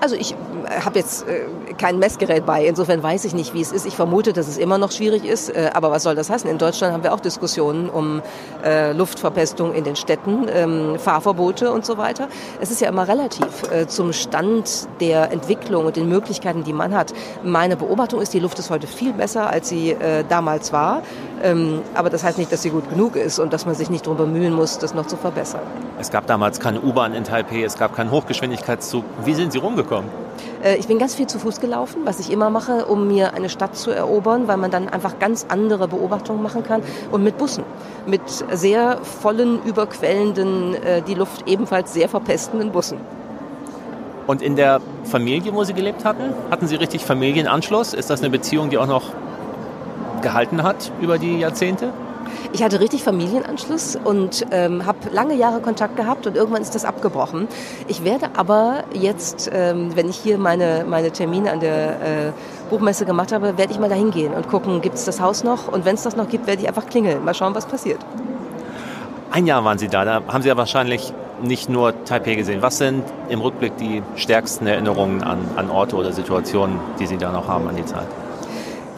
Also 0.00 0.16
ich 0.16 0.32
äh, 0.32 0.80
habe 0.84 0.98
jetzt 0.98 1.26
äh, 1.26 1.46
kein 1.78 1.98
Messgerät 1.98 2.44
bei, 2.44 2.66
insofern 2.66 3.02
weiß 3.02 3.24
ich 3.24 3.34
nicht, 3.34 3.54
wie 3.54 3.60
es 3.60 3.72
ist. 3.72 3.86
Ich 3.86 3.96
vermute, 3.96 4.32
dass 4.32 4.48
es 4.48 4.58
immer 4.58 4.78
noch 4.78 4.92
schwierig 4.92 5.24
ist, 5.24 5.48
äh, 5.48 5.70
aber 5.72 5.90
was 5.90 6.02
soll 6.02 6.14
das 6.14 6.30
heißen? 6.30 6.48
In 6.48 6.58
Deutschland 6.58 6.92
haben 6.92 7.02
wir 7.02 7.14
auch 7.14 7.20
Diskussionen 7.20 7.88
um 7.88 8.22
Luftverpestung 8.94 9.74
in 9.74 9.84
den 9.84 9.96
Städten, 9.96 10.46
ähm, 10.48 10.98
Fahrverbote 10.98 11.70
und 11.70 11.84
so 11.84 11.98
weiter. 11.98 12.28
Es 12.60 12.70
ist 12.70 12.80
ja 12.80 12.88
immer 12.88 13.06
relativ 13.06 13.44
zum 13.88 14.12
Stand 14.12 14.88
der 15.00 15.30
Entwicklung 15.32 15.86
und 15.86 15.96
den 15.96 16.08
Möglichkeiten, 16.08 16.64
die 16.64 16.72
man 16.72 16.94
hat. 16.94 17.12
Meine 17.42 17.76
Beobachtung 17.76 18.20
ist, 18.20 18.32
die 18.32 18.40
Luft 18.40 18.58
ist 18.58 18.70
heute 18.70 18.86
viel 18.86 19.12
besser, 19.12 19.50
als 19.50 19.68
sie 19.68 19.96
damals 20.28 20.72
war. 20.72 21.02
Ähm, 21.42 21.82
aber 21.94 22.08
das 22.08 22.24
heißt 22.24 22.38
nicht, 22.38 22.50
dass 22.52 22.62
sie 22.62 22.70
gut 22.70 22.88
genug 22.88 23.16
ist 23.16 23.38
und 23.38 23.52
dass 23.52 23.66
man 23.66 23.74
sich 23.74 23.90
nicht 23.90 24.06
darum 24.06 24.16
bemühen 24.16 24.54
muss, 24.54 24.78
das 24.78 24.94
noch 24.94 25.06
zu 25.06 25.16
verbessern. 25.16 25.60
Es 25.98 26.10
gab 26.10 26.26
damals 26.26 26.58
keine 26.58 26.80
U-Bahn 26.80 27.12
in 27.12 27.24
Taipei, 27.24 27.62
es 27.64 27.76
gab 27.76 27.94
keinen 27.94 28.10
Hochgeschwindigkeitszug. 28.10 29.04
Wie 29.24 29.34
sind 29.34 29.52
Sie 29.52 29.58
rumgekommen? 29.58 29.83
Äh, 30.62 30.76
ich 30.76 30.86
bin 30.86 30.98
ganz 30.98 31.14
viel 31.14 31.26
zu 31.26 31.38
Fuß 31.38 31.60
gelaufen, 31.60 32.02
was 32.04 32.20
ich 32.20 32.32
immer 32.32 32.50
mache, 32.50 32.86
um 32.86 33.06
mir 33.06 33.34
eine 33.34 33.48
Stadt 33.48 33.76
zu 33.76 33.90
erobern, 33.90 34.48
weil 34.48 34.56
man 34.56 34.70
dann 34.70 34.88
einfach 34.88 35.18
ganz 35.18 35.46
andere 35.48 35.88
Beobachtungen 35.88 36.42
machen 36.42 36.62
kann. 36.62 36.82
Und 37.10 37.22
mit 37.22 37.38
Bussen, 37.38 37.64
mit 38.06 38.22
sehr 38.52 38.98
vollen, 39.02 39.62
überquellenden, 39.64 40.74
äh, 40.74 41.02
die 41.02 41.14
Luft 41.14 41.48
ebenfalls 41.48 41.92
sehr 41.92 42.08
verpestenden 42.08 42.72
Bussen. 42.72 42.98
Und 44.26 44.40
in 44.40 44.56
der 44.56 44.80
Familie, 45.04 45.54
wo 45.54 45.64
Sie 45.64 45.74
gelebt 45.74 46.04
hatten, 46.04 46.32
hatten 46.50 46.66
Sie 46.66 46.76
richtig 46.76 47.04
Familienanschluss? 47.04 47.92
Ist 47.92 48.08
das 48.08 48.20
eine 48.20 48.30
Beziehung, 48.30 48.70
die 48.70 48.78
auch 48.78 48.86
noch 48.86 49.10
gehalten 50.22 50.62
hat 50.62 50.90
über 51.02 51.18
die 51.18 51.38
Jahrzehnte? 51.38 51.92
Ich 52.52 52.62
hatte 52.62 52.80
richtig 52.80 53.02
Familienanschluss 53.02 53.98
und 54.02 54.46
ähm, 54.50 54.86
habe 54.86 54.98
lange 55.12 55.34
Jahre 55.34 55.60
Kontakt 55.60 55.96
gehabt 55.96 56.26
und 56.26 56.36
irgendwann 56.36 56.62
ist 56.62 56.74
das 56.74 56.84
abgebrochen. 56.84 57.48
Ich 57.88 58.04
werde 58.04 58.30
aber 58.36 58.84
jetzt, 58.92 59.50
ähm, 59.52 59.96
wenn 59.96 60.08
ich 60.08 60.16
hier 60.16 60.38
meine, 60.38 60.84
meine 60.88 61.10
Termine 61.10 61.52
an 61.52 61.60
der 61.60 61.88
äh, 61.90 62.32
Buchmesse 62.70 63.04
gemacht 63.04 63.32
habe, 63.32 63.58
werde 63.58 63.72
ich 63.72 63.78
mal 63.78 63.88
dahin 63.88 64.10
gehen 64.10 64.32
und 64.32 64.48
gucken, 64.48 64.80
gibt 64.80 64.96
es 64.96 65.04
das 65.04 65.20
Haus 65.20 65.44
noch? 65.44 65.68
Und 65.68 65.84
wenn 65.84 65.94
es 65.94 66.02
das 66.02 66.16
noch 66.16 66.28
gibt, 66.28 66.46
werde 66.46 66.62
ich 66.62 66.68
einfach 66.68 66.86
klingeln. 66.86 67.24
Mal 67.24 67.34
schauen, 67.34 67.54
was 67.54 67.66
passiert. 67.66 68.00
Ein 69.30 69.46
Jahr 69.46 69.64
waren 69.64 69.78
Sie 69.78 69.88
da. 69.88 70.04
Da 70.04 70.22
haben 70.28 70.42
Sie 70.42 70.48
ja 70.48 70.56
wahrscheinlich 70.56 71.12
nicht 71.42 71.68
nur 71.68 72.04
Taipei 72.04 72.36
gesehen. 72.36 72.62
Was 72.62 72.78
sind 72.78 73.02
im 73.28 73.40
Rückblick 73.40 73.76
die 73.78 74.02
stärksten 74.16 74.66
Erinnerungen 74.66 75.22
an, 75.22 75.38
an 75.56 75.70
Orte 75.70 75.96
oder 75.96 76.12
Situationen, 76.12 76.78
die 77.00 77.06
Sie 77.06 77.16
da 77.16 77.32
noch 77.32 77.48
haben 77.48 77.68
an 77.68 77.76
die 77.76 77.84
Zeit? 77.84 78.06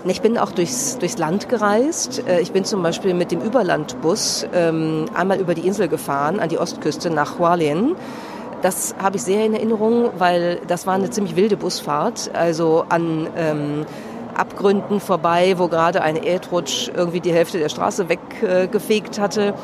Ich 0.09 0.21
bin 0.21 0.39
auch 0.39 0.53
durchs, 0.53 0.99
durchs 0.99 1.19
Land 1.19 1.49
gereist. 1.49 2.23
Äh, 2.29 2.41
ich 2.41 2.53
bin 2.53 2.65
zum 2.65 2.83
Beispiel 2.83 3.13
mit 3.13 3.33
dem 3.33 3.41
Überlandbus 3.41 4.47
ähm, 4.55 5.07
einmal 5.15 5.41
über 5.41 5.55
die 5.55 5.67
Insel 5.67 5.89
gefahren, 5.89 6.39
an 6.39 6.49
die 6.49 6.59
Ostküste 6.59 7.11
nach 7.11 7.39
Hualien. 7.39 7.97
Das 8.63 8.95
habe 9.03 9.17
ich 9.17 9.23
sehr 9.23 9.45
in 9.45 9.55
Erinnerung, 9.55 10.11
weil 10.19 10.61
das 10.67 10.87
war 10.87 10.95
eine 10.95 11.11
ziemlich 11.11 11.35
wilde 11.35 11.57
Busfahrt. 11.57 12.31
Also 12.35 12.85
an 12.89 13.27
ähm, 13.37 13.87
Abgründen 14.35 15.01
vorbei, 15.01 15.55
wo 15.57 15.69
gerade 15.69 16.03
ein 16.03 16.17
Erdrutsch 16.17 16.91
irgendwie 16.95 17.21
die 17.21 17.33
Hälfte 17.33 17.59
der 17.59 17.69
Straße 17.69 18.09
weggefegt 18.09 19.19
hatte 19.19 19.55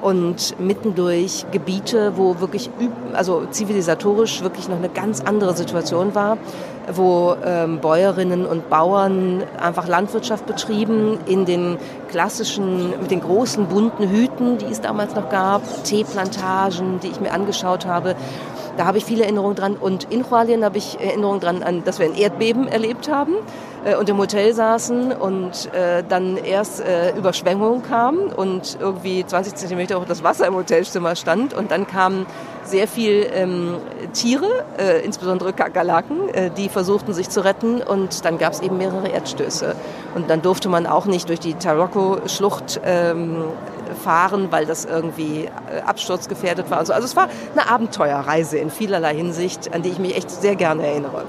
und 0.00 0.58
mittendurch 0.60 1.46
Gebiete, 1.50 2.12
wo 2.16 2.38
wirklich, 2.40 2.70
also 3.14 3.46
zivilisatorisch 3.50 4.42
wirklich 4.42 4.68
noch 4.68 4.76
eine 4.76 4.88
ganz 4.88 5.20
andere 5.22 5.56
Situation 5.56 6.14
war, 6.14 6.38
wo 6.94 7.36
ähm, 7.44 7.80
Bäuerinnen 7.80 8.46
und 8.46 8.70
Bauern 8.70 9.42
einfach 9.60 9.86
Landwirtschaft 9.86 10.46
betrieben 10.46 11.18
in 11.26 11.44
den 11.44 11.76
klassischen, 12.08 12.90
mit 13.00 13.10
den 13.10 13.20
großen 13.20 13.66
bunten 13.66 14.08
Hüten, 14.08 14.58
die 14.58 14.66
es 14.66 14.80
damals 14.80 15.14
noch 15.14 15.28
gab, 15.28 15.62
Teeplantagen, 15.84 17.00
die 17.00 17.08
ich 17.08 17.20
mir 17.20 17.32
angeschaut 17.32 17.86
habe. 17.86 18.14
Da 18.76 18.86
habe 18.86 18.98
ich 18.98 19.04
viele 19.04 19.24
Erinnerungen 19.24 19.56
dran. 19.56 19.76
Und 19.76 20.04
in 20.04 20.28
Hualien 20.30 20.64
habe 20.64 20.78
ich 20.78 21.00
Erinnerungen 21.00 21.40
dran, 21.40 21.62
an, 21.64 21.82
dass 21.84 21.98
wir 21.98 22.06
ein 22.06 22.14
Erdbeben 22.14 22.68
erlebt 22.68 23.10
haben 23.10 23.34
äh, 23.84 23.96
und 23.96 24.08
im 24.08 24.18
Hotel 24.18 24.54
saßen 24.54 25.12
und 25.12 25.72
äh, 25.74 26.04
dann 26.08 26.36
erst 26.36 26.80
äh, 26.80 27.10
Überschwemmung 27.16 27.82
kam 27.82 28.18
und 28.18 28.78
irgendwie 28.80 29.26
20 29.26 29.56
Zentimeter 29.56 30.00
hoch 30.00 30.04
das 30.06 30.22
Wasser 30.22 30.46
im 30.46 30.54
Hotelzimmer 30.54 31.16
stand 31.16 31.54
und 31.54 31.70
dann 31.72 31.86
kamen 31.88 32.26
sehr 32.68 32.86
viel 32.86 33.26
ähm, 33.32 33.76
Tiere, 34.12 34.46
äh, 34.78 35.04
insbesondere 35.04 35.52
Kakerlaken, 35.52 36.28
äh, 36.28 36.50
die 36.50 36.68
versuchten 36.68 37.12
sich 37.14 37.30
zu 37.30 37.44
retten 37.44 37.82
und 37.82 38.24
dann 38.24 38.38
gab 38.38 38.52
es 38.52 38.60
eben 38.60 38.78
mehrere 38.78 39.08
Erdstöße. 39.08 39.74
Und 40.14 40.30
dann 40.30 40.42
durfte 40.42 40.68
man 40.68 40.86
auch 40.86 41.06
nicht 41.06 41.28
durch 41.28 41.40
die 41.40 41.54
Taroko-Schlucht 41.54 42.80
ähm, 42.84 43.44
fahren, 44.02 44.48
weil 44.50 44.66
das 44.66 44.84
irgendwie 44.84 45.44
äh, 45.44 45.80
absturzgefährdet 45.80 46.70
war. 46.70 46.78
Also, 46.78 46.92
also 46.92 47.06
es 47.06 47.16
war 47.16 47.28
eine 47.54 47.70
Abenteuerreise 47.70 48.58
in 48.58 48.70
vielerlei 48.70 49.14
Hinsicht, 49.14 49.74
an 49.74 49.82
die 49.82 49.90
ich 49.90 49.98
mich 49.98 50.16
echt 50.16 50.30
sehr 50.30 50.56
gerne 50.56 50.86
erinnere. 50.86 51.24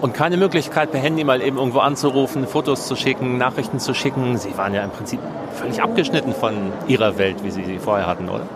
Und 0.00 0.14
keine 0.14 0.38
Möglichkeit, 0.38 0.92
per 0.92 1.00
Handy 1.00 1.24
mal 1.24 1.42
eben 1.42 1.58
irgendwo 1.58 1.80
anzurufen, 1.80 2.46
Fotos 2.46 2.86
zu 2.86 2.96
schicken, 2.96 3.36
Nachrichten 3.36 3.78
zu 3.80 3.92
schicken. 3.92 4.38
Sie 4.38 4.56
waren 4.56 4.72
ja 4.72 4.82
im 4.82 4.90
Prinzip 4.90 5.20
völlig 5.54 5.82
abgeschnitten 5.82 6.32
von 6.32 6.54
Ihrer 6.88 7.18
Welt, 7.18 7.44
wie 7.44 7.50
Sie 7.50 7.64
sie 7.64 7.78
vorher 7.78 8.06
hatten, 8.06 8.30
oder? 8.30 8.46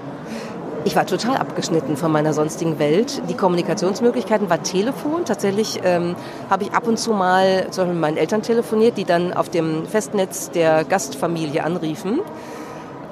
Ich 0.87 0.97
war 0.97 1.07
total 1.07 1.37
abgeschnitten 1.37 1.97
von 1.97 2.13
meiner 2.13 2.35
sonstigen 2.35 2.79
Welt. 2.79 3.23
Die 3.31 3.35
Kommunikationsmöglichkeiten 3.35 4.51
war 4.51 4.63
Telefon. 4.63 5.25
Tatsächlich 5.25 5.81
ähm, 5.83 6.15
habe 6.51 6.65
ich 6.65 6.73
ab 6.73 6.87
und 6.87 6.99
zu 6.99 7.13
mal 7.13 7.69
zum 7.71 7.85
Beispiel 7.85 7.95
mit 7.95 8.01
meinen 8.03 8.17
Eltern 8.19 8.43
telefoniert, 8.43 8.99
die 8.99 9.05
dann 9.05 9.33
auf 9.33 9.49
dem 9.49 9.87
Festnetz 9.87 10.51
der 10.51 10.85
Gastfamilie 10.85 11.65
anriefen 11.65 12.21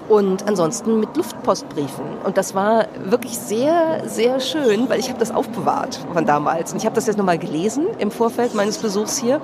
und 0.08 0.46
ansonsten 0.46 1.00
mit 1.00 1.16
Luftpostbriefen. 1.16 2.04
Und 2.24 2.36
das 2.36 2.54
war 2.54 2.86
wirklich 3.04 3.38
sehr, 3.38 4.02
sehr 4.06 4.40
schön, 4.40 4.88
weil 4.88 5.00
ich 5.00 5.08
habe 5.08 5.18
das 5.18 5.30
aufbewahrt 5.30 6.00
von 6.12 6.26
damals. 6.26 6.72
Und 6.72 6.78
ich 6.78 6.86
habe 6.86 6.94
das 6.94 7.06
jetzt 7.06 7.16
nochmal 7.16 7.38
gelesen 7.38 7.86
im 7.98 8.10
Vorfeld 8.10 8.54
meines 8.54 8.78
Besuchs 8.78 9.18
hier 9.18 9.40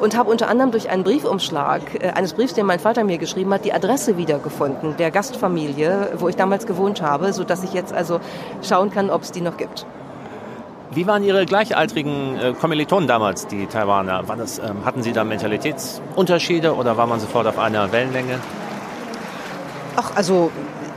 und 0.00 0.16
habe 0.16 0.30
unter 0.30 0.48
anderem 0.48 0.70
durch 0.70 0.90
einen 0.90 1.04
Briefumschlag 1.04 1.82
äh, 2.02 2.10
eines 2.10 2.34
Briefs, 2.34 2.54
den 2.54 2.66
mein 2.66 2.80
Vater 2.80 3.04
mir 3.04 3.18
geschrieben 3.18 3.52
hat, 3.52 3.64
die 3.64 3.72
Adresse 3.72 4.16
wiedergefunden 4.16 4.96
der 4.96 5.10
Gastfamilie, 5.10 6.12
wo 6.18 6.28
ich 6.28 6.36
damals 6.36 6.66
gewohnt 6.66 7.02
habe, 7.02 7.32
sodass 7.32 7.64
ich 7.64 7.72
jetzt 7.72 7.92
also 7.92 8.20
schauen 8.62 8.90
kann, 8.90 9.10
ob 9.10 9.22
es 9.22 9.32
die 9.32 9.40
noch 9.40 9.56
gibt. 9.56 9.86
Wie 10.94 11.06
waren 11.06 11.24
Ihre 11.24 11.46
gleichaltrigen 11.46 12.38
äh, 12.38 12.52
Kommilitonen 12.52 13.08
damals, 13.08 13.46
die 13.46 13.66
Taiwaner? 13.66 14.24
Das, 14.36 14.58
ähm, 14.58 14.84
hatten 14.84 15.02
Sie 15.02 15.12
da 15.12 15.24
Mentalitätsunterschiede 15.24 16.74
oder 16.74 16.98
war 16.98 17.06
man 17.06 17.18
sofort 17.18 17.46
auf 17.46 17.58
einer 17.58 17.92
Wellenlänge? 17.92 18.38
Ach, 19.96 20.16
also 20.16 20.50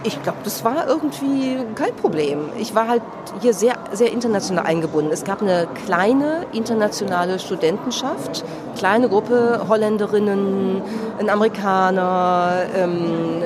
Ich 0.08 0.22
glaube, 0.22 0.38
das 0.44 0.64
war 0.64 0.88
irgendwie 0.88 1.58
kein 1.74 1.96
Problem. 1.96 2.50
Ich 2.60 2.76
war 2.76 2.88
halt 2.88 3.02
hier 3.42 3.56
sehr, 3.56 3.74
sehr 3.92 4.12
international 4.12 4.64
eingebunden. 4.64 5.12
Es 5.12 5.24
gab 5.24 5.42
eine 5.42 5.68
kleine 5.84 6.46
internationale 6.52 7.40
Studentenschaft, 7.40 8.46
kleine 8.78 9.10
Gruppe 9.10 9.66
Holländerinnen, 9.68 10.84
ein 11.18 11.28
Amerikaner, 11.28 12.68
ähm, 12.76 13.42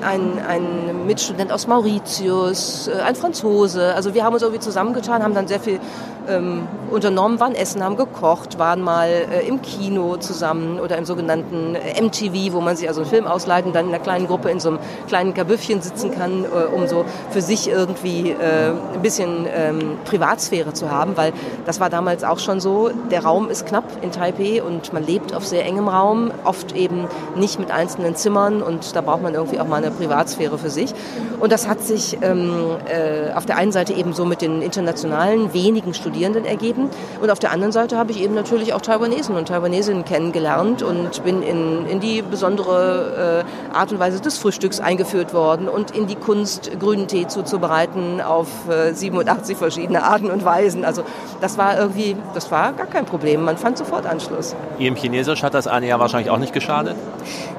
ein, 0.00 0.40
ein 0.48 1.06
Mitstudent 1.06 1.52
aus 1.52 1.66
Mauritius, 1.66 2.88
äh, 2.88 3.02
ein 3.02 3.14
Franzose. 3.14 3.94
Also 3.94 4.14
wir 4.14 4.24
haben 4.24 4.32
uns 4.32 4.42
irgendwie 4.42 4.60
zusammengetan, 4.62 5.22
haben 5.22 5.34
dann 5.34 5.46
sehr 5.46 5.60
viel 5.60 5.78
ähm, 6.26 6.66
unternommen, 6.90 7.40
waren 7.40 7.54
essen, 7.54 7.82
haben 7.82 7.96
gekocht, 7.96 8.58
waren 8.58 8.82
mal 8.82 9.08
äh, 9.08 9.46
im 9.46 9.62
Kino 9.62 10.16
zusammen 10.16 10.80
oder 10.80 10.96
im 10.96 11.04
sogenannten 11.04 11.72
MTV, 11.72 12.52
wo 12.52 12.60
man 12.60 12.76
sich 12.76 12.88
also 12.88 13.02
einen 13.02 13.10
Film 13.10 13.26
ausleiht 13.26 13.66
und 13.66 13.74
dann 13.74 13.86
in 13.86 13.94
einer 13.94 14.02
kleinen 14.02 14.26
Gruppe 14.26 14.50
in 14.50 14.60
so 14.60 14.70
einem 14.70 14.78
kleinen 15.06 15.34
Kabüffchen 15.34 15.80
sitzen 15.82 16.10
kann, 16.10 16.44
äh, 16.44 16.74
um 16.74 16.86
so 16.86 17.04
für 17.30 17.42
sich 17.42 17.68
irgendwie 17.68 18.30
äh, 18.30 18.72
ein 18.94 19.02
bisschen 19.02 19.46
ähm, 19.54 19.98
Privatsphäre 20.04 20.72
zu 20.72 20.90
haben, 20.90 21.16
weil 21.16 21.32
das 21.66 21.80
war 21.80 21.90
damals 21.90 22.24
auch 22.24 22.38
schon 22.38 22.60
so, 22.60 22.90
der 23.10 23.24
Raum 23.24 23.50
ist 23.50 23.66
knapp 23.66 23.84
in 24.02 24.12
Taipei 24.12 24.62
und 24.62 24.92
man 24.92 25.04
lebt 25.04 25.34
auf 25.34 25.46
sehr 25.46 25.64
engem 25.64 25.88
Raum, 25.88 26.30
oft 26.44 26.74
eben 26.74 27.06
nicht 27.36 27.58
mit 27.58 27.70
einzelnen 27.70 28.16
Zimmern 28.16 28.62
und 28.62 28.96
da 28.96 29.00
braucht 29.00 29.22
man 29.22 29.34
irgendwie 29.34 29.60
auch 29.60 29.66
mal 29.66 29.76
eine 29.76 29.90
Privatsphäre 29.90 30.58
für 30.58 30.70
sich. 30.70 30.94
Und 31.40 31.52
das 31.52 31.68
hat 31.68 31.80
sich 31.82 32.18
ähm, 32.22 32.76
äh, 32.86 33.32
auf 33.34 33.46
der 33.46 33.56
einen 33.56 33.72
Seite 33.72 33.92
eben 33.92 34.12
so 34.12 34.24
mit 34.24 34.42
den 34.42 34.62
internationalen 34.62 35.52
wenigen 35.52 35.94
Studierenden 35.94 36.44
ergeben 36.44 36.77
und 37.20 37.30
auf 37.30 37.38
der 37.38 37.50
anderen 37.52 37.72
Seite 37.72 37.96
habe 37.96 38.12
ich 38.12 38.20
eben 38.20 38.34
natürlich 38.34 38.72
auch 38.72 38.80
Taiwanesen 38.80 39.36
und 39.36 39.48
Taiwanesinnen 39.48 40.04
kennengelernt 40.04 40.82
und 40.82 41.22
bin 41.24 41.42
in, 41.42 41.86
in 41.86 42.00
die 42.00 42.22
besondere 42.22 43.44
äh, 43.72 43.74
Art 43.76 43.92
und 43.92 43.98
Weise 43.98 44.20
des 44.20 44.38
Frühstücks 44.38 44.80
eingeführt 44.80 45.34
worden 45.34 45.68
und 45.68 45.90
in 45.90 46.06
die 46.06 46.14
Kunst, 46.14 46.70
grünen 46.78 47.08
Tee 47.08 47.26
zuzubereiten 47.26 48.20
auf 48.20 48.48
äh, 48.68 48.92
87 48.92 49.56
verschiedene 49.56 50.02
Arten 50.04 50.30
und 50.30 50.44
Weisen. 50.44 50.84
Also 50.84 51.02
das 51.40 51.58
war 51.58 51.78
irgendwie, 51.78 52.16
das 52.34 52.50
war 52.50 52.72
gar 52.72 52.86
kein 52.86 53.04
Problem. 53.04 53.44
Man 53.44 53.56
fand 53.56 53.78
sofort 53.78 54.06
Anschluss. 54.06 54.54
Ihrem 54.78 54.96
Chinesisch 54.96 55.42
hat 55.42 55.54
das 55.54 55.66
eine 55.66 55.86
Jahr 55.86 56.00
wahrscheinlich 56.00 56.30
auch 56.30 56.38
nicht 56.38 56.52
geschadet? 56.52 56.96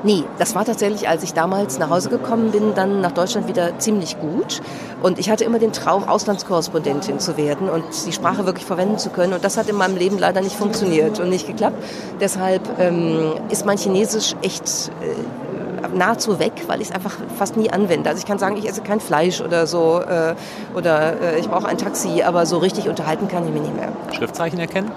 Nee, 0.04 0.24
das 0.38 0.56
war 0.56 0.66
tatsächlich, 0.66 1.10
als 1.10 1.24
ich 1.24 1.34
damals 1.34 1.80
nach 1.80 1.90
Hause 1.90 2.10
gekommen 2.10 2.52
bin, 2.52 2.74
dann 2.76 3.02
nach 3.02 3.12
Deutschland 3.12 3.48
wieder 3.48 3.78
ziemlich 3.80 4.20
gut. 4.20 4.62
Und 5.02 5.20
ich 5.20 5.30
hatte 5.30 5.44
immer 5.44 5.60
den 5.60 5.74
Traum, 5.74 6.08
Auslandskorrespondentin 6.08 7.20
zu 7.20 7.38
werden 7.38 7.70
und 7.70 7.84
die 8.06 8.12
Sprache 8.12 8.46
wirklich 8.46 8.66
verwenden 8.66 8.98
zu 8.98 9.09
können. 9.14 9.34
Und 9.34 9.44
das 9.44 9.58
hat 9.58 9.70
in 9.70 9.76
meinem 9.76 9.98
Leben 9.98 10.18
leider 10.18 10.42
nicht 10.42 10.56
funktioniert 10.56 11.20
und 11.20 11.30
nicht 11.30 11.48
geklappt. 11.48 11.82
Deshalb 12.20 12.62
ähm, 12.80 13.34
ist 13.50 13.66
mein 13.66 13.78
Chinesisch 13.78 14.36
echt 14.42 14.92
äh, 15.02 15.96
nahezu 15.96 16.40
weg, 16.40 16.54
weil 16.68 16.82
ich 16.82 16.90
es 16.90 16.96
einfach 16.96 17.16
fast 17.38 17.58
nie 17.58 17.70
anwende. 17.70 18.10
Also 18.10 18.20
ich 18.20 18.26
kann 18.26 18.40
sagen, 18.40 18.58
ich 18.58 18.68
esse 18.68 18.82
kein 18.82 19.00
Fleisch 19.00 19.42
oder 19.42 19.68
so 19.68 20.02
äh, 20.02 20.36
oder 20.76 21.22
äh, 21.22 21.40
ich 21.40 21.50
brauche 21.50 21.68
ein 21.68 21.78
Taxi, 21.78 22.24
aber 22.24 22.46
so 22.46 22.58
richtig 22.58 22.90
unterhalten 22.90 23.28
kann 23.28 23.46
ich 23.46 23.54
mich 23.54 23.62
nicht 23.62 23.76
mehr. 23.76 23.90
Schriftzeichen 24.16 24.60
erkennen? 24.60 24.92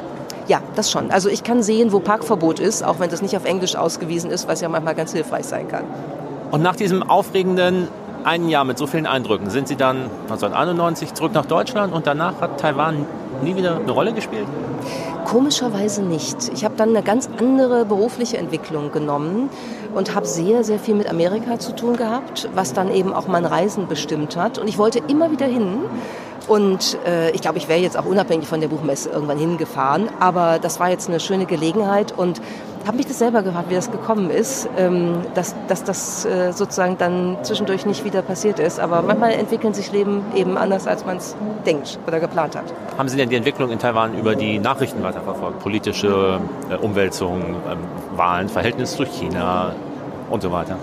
Ja, 0.49 0.61
das 0.75 0.91
schon. 0.91 1.11
Also 1.11 1.29
ich 1.29 1.45
kann 1.45 1.63
sehen, 1.63 1.93
wo 1.93 2.01
Parkverbot 2.01 2.59
ist, 2.59 2.85
auch 2.85 2.99
wenn 2.99 3.11
das 3.11 3.23
nicht 3.23 3.37
auf 3.37 3.45
Englisch 3.45 3.77
ausgewiesen 3.77 4.31
ist, 4.31 4.49
was 4.49 4.61
ja 4.61 4.69
manchmal 4.69 4.95
ganz 4.95 5.13
hilfreich 5.13 5.45
sein 5.45 5.69
kann. 5.69 5.85
Und 6.51 6.63
nach 6.63 6.77
diesem 6.77 7.03
aufregenden 7.03 7.89
einen 8.25 8.49
Jahr 8.49 8.65
mit 8.65 8.79
so 8.79 8.87
vielen 8.87 9.07
Eindrücken 9.07 9.51
sind 9.51 9.69
Sie 9.69 9.77
dann 9.77 10.11
1991 10.23 11.15
zurück 11.15 11.33
nach 11.33 11.47
Deutschland 11.47 11.93
und 11.93 12.07
danach 12.07 12.41
hat 12.41 12.61
Taiwan 12.61 13.07
nie 13.43 13.57
wieder 13.57 13.77
eine 13.77 13.93
Rolle 13.93 14.13
gespielt? 14.13 14.47
Komischerweise 15.25 16.03
nicht. 16.03 16.51
Ich 16.53 16.65
habe 16.65 16.75
dann 16.77 16.91
eine 16.91 17.03
ganz 17.03 17.29
andere 17.39 17.85
berufliche 17.85 18.39
Entwicklung 18.39 18.93
genommen 18.93 19.51
und 19.95 20.15
habe 20.15 20.27
sehr, 20.27 20.65
sehr 20.65 20.79
viel 20.79 20.95
mit 20.95 21.09
Amerika 21.09 21.59
zu 21.59 21.75
tun 21.75 21.97
gehabt, 21.97 22.49
was 22.55 22.73
dann 22.73 22.93
eben 22.93 23.13
auch 23.13 23.29
mein 23.29 23.45
Reisen 23.45 23.87
bestimmt 23.89 24.37
hat. 24.37 24.59
Und 24.59 24.69
ich 24.69 24.79
wollte 24.79 25.01
immer 25.09 25.31
wieder 25.31 25.47
hin. 25.47 25.79
Und 26.49 26.99
äh, 27.07 27.31
ich 27.31 27.41
glaube, 27.41 27.59
ich 27.59 27.69
wäre 27.69 27.79
jetzt 27.79 27.97
auch 27.97 28.05
unabhängig 28.05 28.49
von 28.49 28.61
der 28.61 28.69
Buchmesse 28.69 29.11
irgendwann 29.11 29.39
hingefahren. 29.39 30.09
Aber 30.19 30.59
das 30.59 30.81
war 30.81 30.91
jetzt 30.91 31.09
eine 31.09 31.21
schöne 31.21 31.47
Gelegenheit 31.47 32.13
und 32.17 32.41
habe 32.87 32.97
mich 32.97 33.07
das 33.07 33.19
selber 33.19 33.43
gefragt, 33.43 33.71
wie 33.71 33.75
das 33.75 33.91
gekommen 33.91 34.31
ist, 34.31 34.69
ähm, 34.77 35.23
dass, 35.35 35.55
dass 35.69 35.85
das 35.85 36.25
äh, 36.25 36.53
sozusagen 36.53 36.99
dann 36.99 37.39
zwischendurch 37.43 37.87
nicht 37.87 38.05
wieder 38.05 38.23
passiert 38.23 38.59
ist. 38.59 38.81
Aber 38.81 39.03
manchmal 39.03 39.33
entwickeln 39.33 39.75
sich 39.75 39.93
Leben 39.93 40.23
eben 40.35 40.57
anders, 40.57 40.87
als 40.87 41.05
man 41.05 41.19
es 41.19 41.37
denkt 41.67 41.99
oder 42.07 42.21
geplant 42.21 42.57
hat. 42.57 42.65
Haben 42.99 43.09
Sie 43.09 43.17
denn 43.17 43.29
die 43.29 43.37
Entwicklung 43.37 43.71
in 43.71 43.79
Taiwan 43.79 44.19
über 44.19 44.35
die 44.35 44.59
Nachrichten 44.59 45.03
weiterverfolgt? 45.03 45.61
Politische 45.61 46.41
äh, 46.71 46.77
Umwälzungen, 46.77 47.55
äh, 47.55 48.17
Wahlen, 48.17 48.49
Verhältnis 48.49 48.97
zu 48.97 49.05
China 49.05 49.75
und 50.31 50.43
so 50.43 50.51
weiter? 50.51 50.77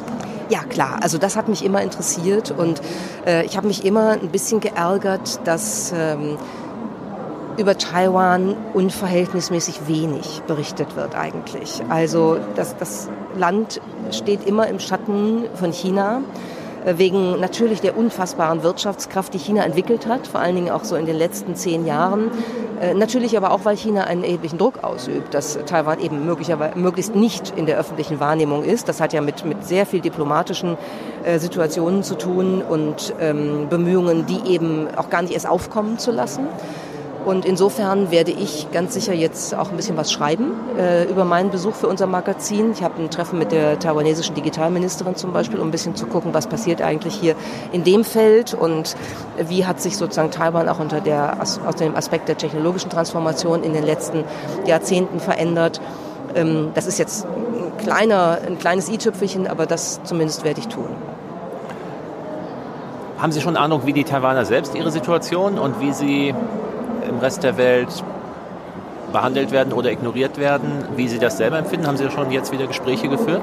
Ja, 0.50 0.64
klar. 0.64 1.00
Also 1.02 1.18
das 1.18 1.36
hat 1.36 1.48
mich 1.48 1.64
immer 1.64 1.82
interessiert 1.82 2.52
und 2.52 2.82
äh, 3.26 3.46
ich 3.46 3.56
habe 3.56 3.68
mich 3.68 3.86
immer 3.86 4.12
ein 4.14 4.30
bisschen 4.30 4.60
geärgert, 4.60 5.40
dass 5.46 5.94
ähm, 5.96 6.38
über 7.60 7.78
Taiwan 7.78 8.56
unverhältnismäßig 8.74 9.88
wenig 9.88 10.42
berichtet 10.48 10.96
wird 10.96 11.16
eigentlich. 11.16 11.82
Also 11.90 12.38
das, 12.56 12.78
das 12.78 13.10
Land 13.36 13.82
steht 14.12 14.48
immer 14.48 14.68
im 14.68 14.80
Schatten 14.80 15.44
von 15.56 15.74
China 15.74 16.22
äh, 16.86 16.98
wegen 16.98 17.40
natürlich 17.40 17.82
der 17.82 17.98
unfassbaren 17.98 18.64
Wirtschaftskraft, 18.64 19.34
die 19.34 19.38
China 19.38 19.64
entwickelt 19.66 20.08
hat, 20.08 20.28
vor 20.28 20.40
allen 20.40 20.56
Dingen 20.56 20.70
auch 20.70 20.86
so 20.86 20.96
in 20.96 21.06
den 21.06 21.18
letzten 21.18 21.56
zehn 21.56 21.86
Jahren. 21.86 22.32
Äh, 22.80 22.94
natürlich 22.94 23.36
aber 23.36 23.52
auch, 23.52 23.66
weil 23.66 23.76
China 23.76 24.06
einen 24.06 24.24
erheblichen 24.24 24.58
Druck 24.58 24.86
ausübt, 24.86 25.34
dass 25.34 25.60
Taiwan 25.66 26.00
eben 26.00 26.26
möglicherweise 26.26 26.80
möglichst 26.80 27.14
nicht 27.14 27.52
in 27.58 27.66
der 27.66 27.78
öffentlichen 27.78 28.22
Wahrnehmung 28.22 28.64
ist. 28.64 28.88
Das 28.88 29.02
hat 29.02 29.12
ja 29.12 29.20
mit, 29.20 29.44
mit 29.44 29.66
sehr 29.66 29.86
viel 29.86 30.00
diplomatischen 30.00 30.78
äh, 31.26 31.40
Situationen 31.40 32.04
zu 32.04 32.16
tun 32.16 32.62
und 32.62 33.14
ähm, 33.20 33.68
Bemühungen, 33.70 34.26
die 34.28 34.50
eben 34.50 34.88
auch 34.96 35.10
gar 35.10 35.22
nicht 35.22 35.34
erst 35.34 35.50
aufkommen 35.50 36.00
zu 36.00 36.12
lassen. 36.12 36.48
Und 37.26 37.46
insofern 37.46 38.12
werde 38.12 38.32
ich 38.32 38.72
ganz 38.72 38.94
sicher 38.94 39.14
jetzt 39.14 39.54
auch 39.54 39.72
ein 39.72 39.76
bisschen 39.76 39.98
was 39.98 40.12
schreiben 40.12 40.54
äh, 40.78 41.04
über 41.04 41.26
meinen 41.26 41.52
Besuch 41.52 41.76
für 41.76 41.88
unser 41.88 42.08
Magazin. 42.08 42.72
Ich 42.72 42.82
habe 42.82 43.02
ein 43.02 43.10
Treffen 43.10 43.38
mit 43.38 43.52
der 43.52 43.78
taiwanesischen 43.78 44.36
Digitalministerin 44.36 45.16
zum 45.16 45.34
Beispiel, 45.34 45.60
um 45.60 45.68
ein 45.68 45.72
bisschen 45.72 45.96
zu 45.96 46.08
gucken, 46.08 46.34
was 46.34 46.48
passiert 46.48 46.82
eigentlich 46.82 47.16
hier 47.16 47.36
in 47.74 47.84
dem 47.84 48.06
Feld 48.06 48.54
und 48.54 48.96
wie 49.38 49.66
hat 49.66 49.82
sich 49.82 49.98
sozusagen 49.98 50.32
Taiwan 50.32 50.70
auch 50.70 50.80
unter 50.80 51.02
der, 51.02 51.42
aus 51.42 51.60
dem 51.78 51.96
Aspekt 51.96 52.30
der 52.30 52.38
technologischen 52.38 52.90
Transformation 52.90 53.64
in 53.64 53.74
den 53.74 53.84
letzten 53.84 54.24
Jahrzehnten 54.66 55.20
verändert. 55.20 55.82
Ähm, 56.36 56.72
das 56.74 56.88
ist 56.88 57.00
jetzt 57.00 57.26
ein, 57.26 57.78
kleiner, 57.84 58.40
ein 58.46 58.58
kleines 58.58 58.90
i-Tüpfelchen, 58.90 59.48
aber 59.48 59.66
das 59.66 60.00
zumindest 60.04 60.46
werde 60.46 60.62
ich 60.62 60.68
tun. 60.68 60.88
Haben 63.18 63.34
Sie 63.34 63.42
schon 63.42 63.58
Ahnung, 63.58 63.82
wie 63.86 63.92
die 63.92 64.06
Taiwaner 64.06 64.46
selbst 64.46 64.74
ihre 64.76 64.92
Situation 64.92 65.60
und 65.60 65.82
wie 65.82 65.92
sie 65.92 66.34
im 67.10 67.20
Rest 67.20 67.44
der 67.44 67.58
Welt 67.58 68.04
behandelt 69.12 69.52
werden 69.52 69.74
oder 69.74 69.92
ignoriert 69.92 70.38
werden, 70.38 70.86
wie 70.96 71.08
Sie 71.08 71.20
das 71.20 71.38
selber 71.38 71.58
empfinden? 71.58 71.88
Haben 71.88 71.98
Sie 71.98 72.10
schon 72.10 72.32
jetzt 72.32 72.52
wieder 72.52 72.68
Gespräche 72.68 73.10
geführt? 73.10 73.42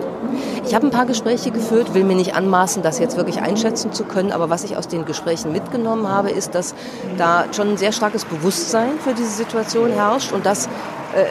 Ich 0.64 0.74
habe 0.74 0.86
ein 0.86 0.90
paar 0.90 1.06
Gespräche 1.06 1.50
geführt, 1.50 1.92
will 1.94 2.04
mir 2.04 2.14
nicht 2.14 2.34
anmaßen, 2.34 2.82
das 2.82 2.98
jetzt 2.98 3.16
wirklich 3.16 3.40
einschätzen 3.40 3.92
zu 3.92 4.04
können, 4.04 4.32
aber 4.32 4.48
was 4.48 4.64
ich 4.64 4.76
aus 4.76 4.88
den 4.88 5.04
Gesprächen 5.04 5.52
mitgenommen 5.52 6.08
habe, 6.08 6.30
ist, 6.30 6.54
dass 6.54 6.74
da 7.18 7.44
schon 7.52 7.70
ein 7.70 7.76
sehr 7.76 7.92
starkes 7.92 8.24
Bewusstsein 8.24 8.98
für 9.02 9.12
diese 9.12 9.30
Situation 9.30 9.90
herrscht 9.90 10.32
und 10.32 10.46
dass 10.46 10.68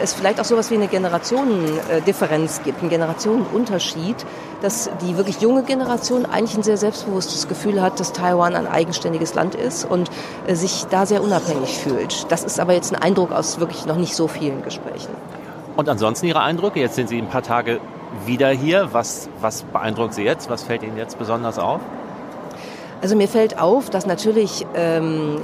es 0.02 0.14
vielleicht 0.14 0.40
auch 0.40 0.44
so 0.44 0.54
etwas 0.54 0.70
wie 0.70 0.74
eine 0.74 0.88
Generationendifferenz 0.88 2.62
gibt, 2.64 2.80
einen 2.80 2.90
Generationenunterschied, 2.90 4.16
dass 4.62 4.90
die 5.02 5.16
wirklich 5.16 5.40
junge 5.40 5.62
Generation 5.62 6.26
eigentlich 6.26 6.56
ein 6.56 6.62
sehr 6.62 6.76
selbstbewusstes 6.76 7.48
Gefühl 7.48 7.80
hat, 7.80 8.00
dass 8.00 8.12
Taiwan 8.12 8.54
ein 8.54 8.66
eigenständiges 8.66 9.34
Land 9.34 9.54
ist 9.54 9.84
und 9.84 10.10
äh, 10.46 10.54
sich 10.54 10.86
da 10.90 11.06
sehr 11.06 11.22
unabhängig 11.22 11.78
fühlt. 11.78 12.30
Das 12.30 12.44
ist 12.44 12.58
aber 12.58 12.74
jetzt 12.74 12.94
ein 12.94 13.00
Eindruck 13.00 13.32
aus 13.32 13.60
wirklich 13.60 13.86
noch 13.86 13.96
nicht 13.96 14.14
so 14.14 14.28
vielen 14.28 14.62
Gesprächen. 14.62 15.10
Und 15.76 15.88
ansonsten 15.88 16.26
Ihre 16.26 16.40
Eindrücke? 16.40 16.80
Jetzt 16.80 16.96
sind 16.96 17.08
Sie 17.08 17.18
ein 17.18 17.28
paar 17.28 17.42
Tage 17.42 17.80
wieder 18.24 18.48
hier. 18.48 18.88
Was, 18.92 19.28
was 19.40 19.62
beeindruckt 19.62 20.14
Sie 20.14 20.22
jetzt? 20.22 20.48
Was 20.48 20.62
fällt 20.62 20.82
Ihnen 20.82 20.96
jetzt 20.96 21.18
besonders 21.18 21.58
auf? 21.58 21.80
Also 23.02 23.14
mir 23.14 23.28
fällt 23.28 23.58
auf, 23.60 23.90
dass 23.90 24.06
natürlich 24.06 24.66
ähm, 24.74 25.42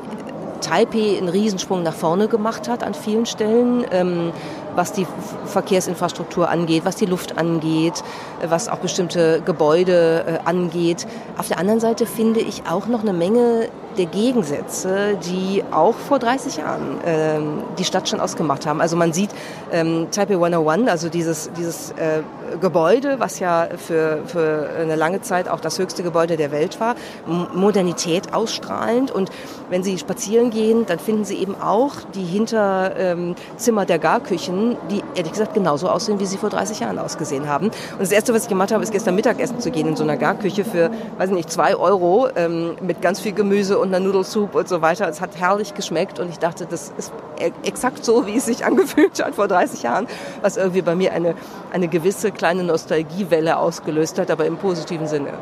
Taipei 0.63 1.19
einen 1.19 1.29
Riesensprung 1.29 1.83
nach 1.83 1.95
vorne 1.95 2.29
gemacht 2.29 2.69
hat 2.69 2.83
an 2.83 2.95
vielen 2.95 3.27
Stellen, 3.27 3.85
ähm, 3.91 4.33
was 4.75 4.93
die 4.93 5.07
Verkehrsinfrastruktur 5.45 6.49
angeht, 6.49 6.87
was 6.87 6.97
die 6.97 7.07
Luft 7.07 7.37
angeht, 7.37 8.03
äh, 8.41 8.49
was 8.49 8.69
auch 8.69 8.79
bestimmte 8.79 9.43
Gebäude 9.45 10.25
äh, 10.27 10.49
angeht. 10.49 11.07
Auf 11.37 11.49
der 11.49 11.59
anderen 11.59 11.81
Seite 11.81 12.07
finde 12.07 12.41
ich 12.41 12.63
auch 12.67 12.87
noch 12.87 13.03
eine 13.03 13.13
Menge 13.13 13.69
der 13.99 14.07
Gegensätze, 14.07 15.17
die 15.25 15.63
auch 15.71 15.95
vor 15.95 16.19
30 16.19 16.57
Jahren 16.57 16.99
ähm, 17.05 17.63
die 17.79 17.85
Stadt 17.85 18.09
schon 18.09 18.21
ausgemacht 18.21 18.67
haben. 18.67 18.81
Also 18.81 18.97
man 18.97 19.13
sieht 19.13 19.31
ähm, 19.71 20.09
Taipei 20.11 20.35
101, 20.35 20.89
also 20.89 21.09
dieses, 21.09 21.51
dieses 21.57 21.91
äh, 21.93 22.23
Gebäude, 22.61 23.17
was 23.19 23.39
ja 23.39 23.69
für, 23.77 24.21
für 24.27 24.69
eine 24.81 24.97
lange 24.97 25.21
Zeit 25.23 25.49
auch 25.49 25.61
das 25.61 25.79
höchste 25.79 26.03
Gebäude 26.03 26.37
der 26.37 26.51
Welt 26.51 26.81
war, 26.81 26.95
Modernität 27.27 28.35
ausstrahlend. 28.35 29.11
Und 29.11 29.31
wenn 29.71 29.83
Sie 29.83 29.99
spazieren 29.99 30.51
gehen, 30.51 30.87
dann 30.87 30.99
finden 30.99 31.25
Sie 31.25 31.37
eben 31.37 31.55
auch 31.61 31.95
die 32.15 32.25
Hinterzimmer 32.25 33.83
ähm, 33.83 33.87
der 33.87 33.99
Garküchen, 33.99 34.77
die 34.91 35.03
ehrlich 35.15 35.33
gesagt 35.33 35.55
genauso 35.55 35.89
aussehen, 35.89 36.19
wie 36.21 36.27
sie 36.27 36.37
vor 36.37 36.51
30 36.51 36.81
Jahren 36.81 36.99
ausgesehen 36.99 37.49
haben. 37.49 37.67
Und 37.67 38.01
das 38.01 38.13
Erste, 38.13 38.35
was 38.35 38.45
ich 38.45 38.49
gemacht 38.49 38.73
habe, 38.73 38.83
ist 38.83 38.93
gestern 38.93 39.15
Mittagessen 39.15 39.61
zu 39.61 39.71
gehen 39.71 39.87
in 39.89 39.97
so 39.97 40.03
einer 40.05 40.17
Garküche 40.17 40.65
für, 40.65 40.91
weiß 41.19 41.31
nicht, 41.31 41.51
zwei 41.51 41.77
Euro 41.77 42.29
ähm, 42.37 42.77
mit 42.81 43.01
ganz 43.01 43.21
viel 43.21 43.33
Gemüse 43.33 43.79
und 43.83 43.89
einer 43.89 44.01
Nudelsoup 44.01 44.55
und 44.55 44.69
so 44.69 44.81
weiter. 44.81 45.09
Es 45.09 45.21
hat 45.21 45.37
herrlich 45.37 45.75
geschmeckt 45.75 46.19
und 46.19 46.31
ich 46.31 46.39
dachte, 46.39 46.67
das 46.67 46.93
ist 46.97 47.13
e-, 47.39 47.53
exakt 47.69 48.05
so, 48.05 48.27
wie 48.27 48.37
es 48.37 48.47
sich 48.47 48.65
angefühlt 48.65 49.23
hat 49.23 49.35
vor 49.35 49.49
30 49.49 49.83
Jahren, 49.83 50.07
was 50.41 50.57
irgendwie 50.57 50.83
bei 50.83 50.95
mir 50.95 51.13
eine, 51.13 51.35
eine 51.73 51.89
gewisse 51.89 52.31
kleine 52.31 52.65
Nostalgiewelle 52.65 53.59
ausgelöst 53.59 54.19
hat, 54.19 54.31
aber 54.31 54.47
im 54.47 54.57
positiven 54.57 55.07
Sinne. 55.07 55.33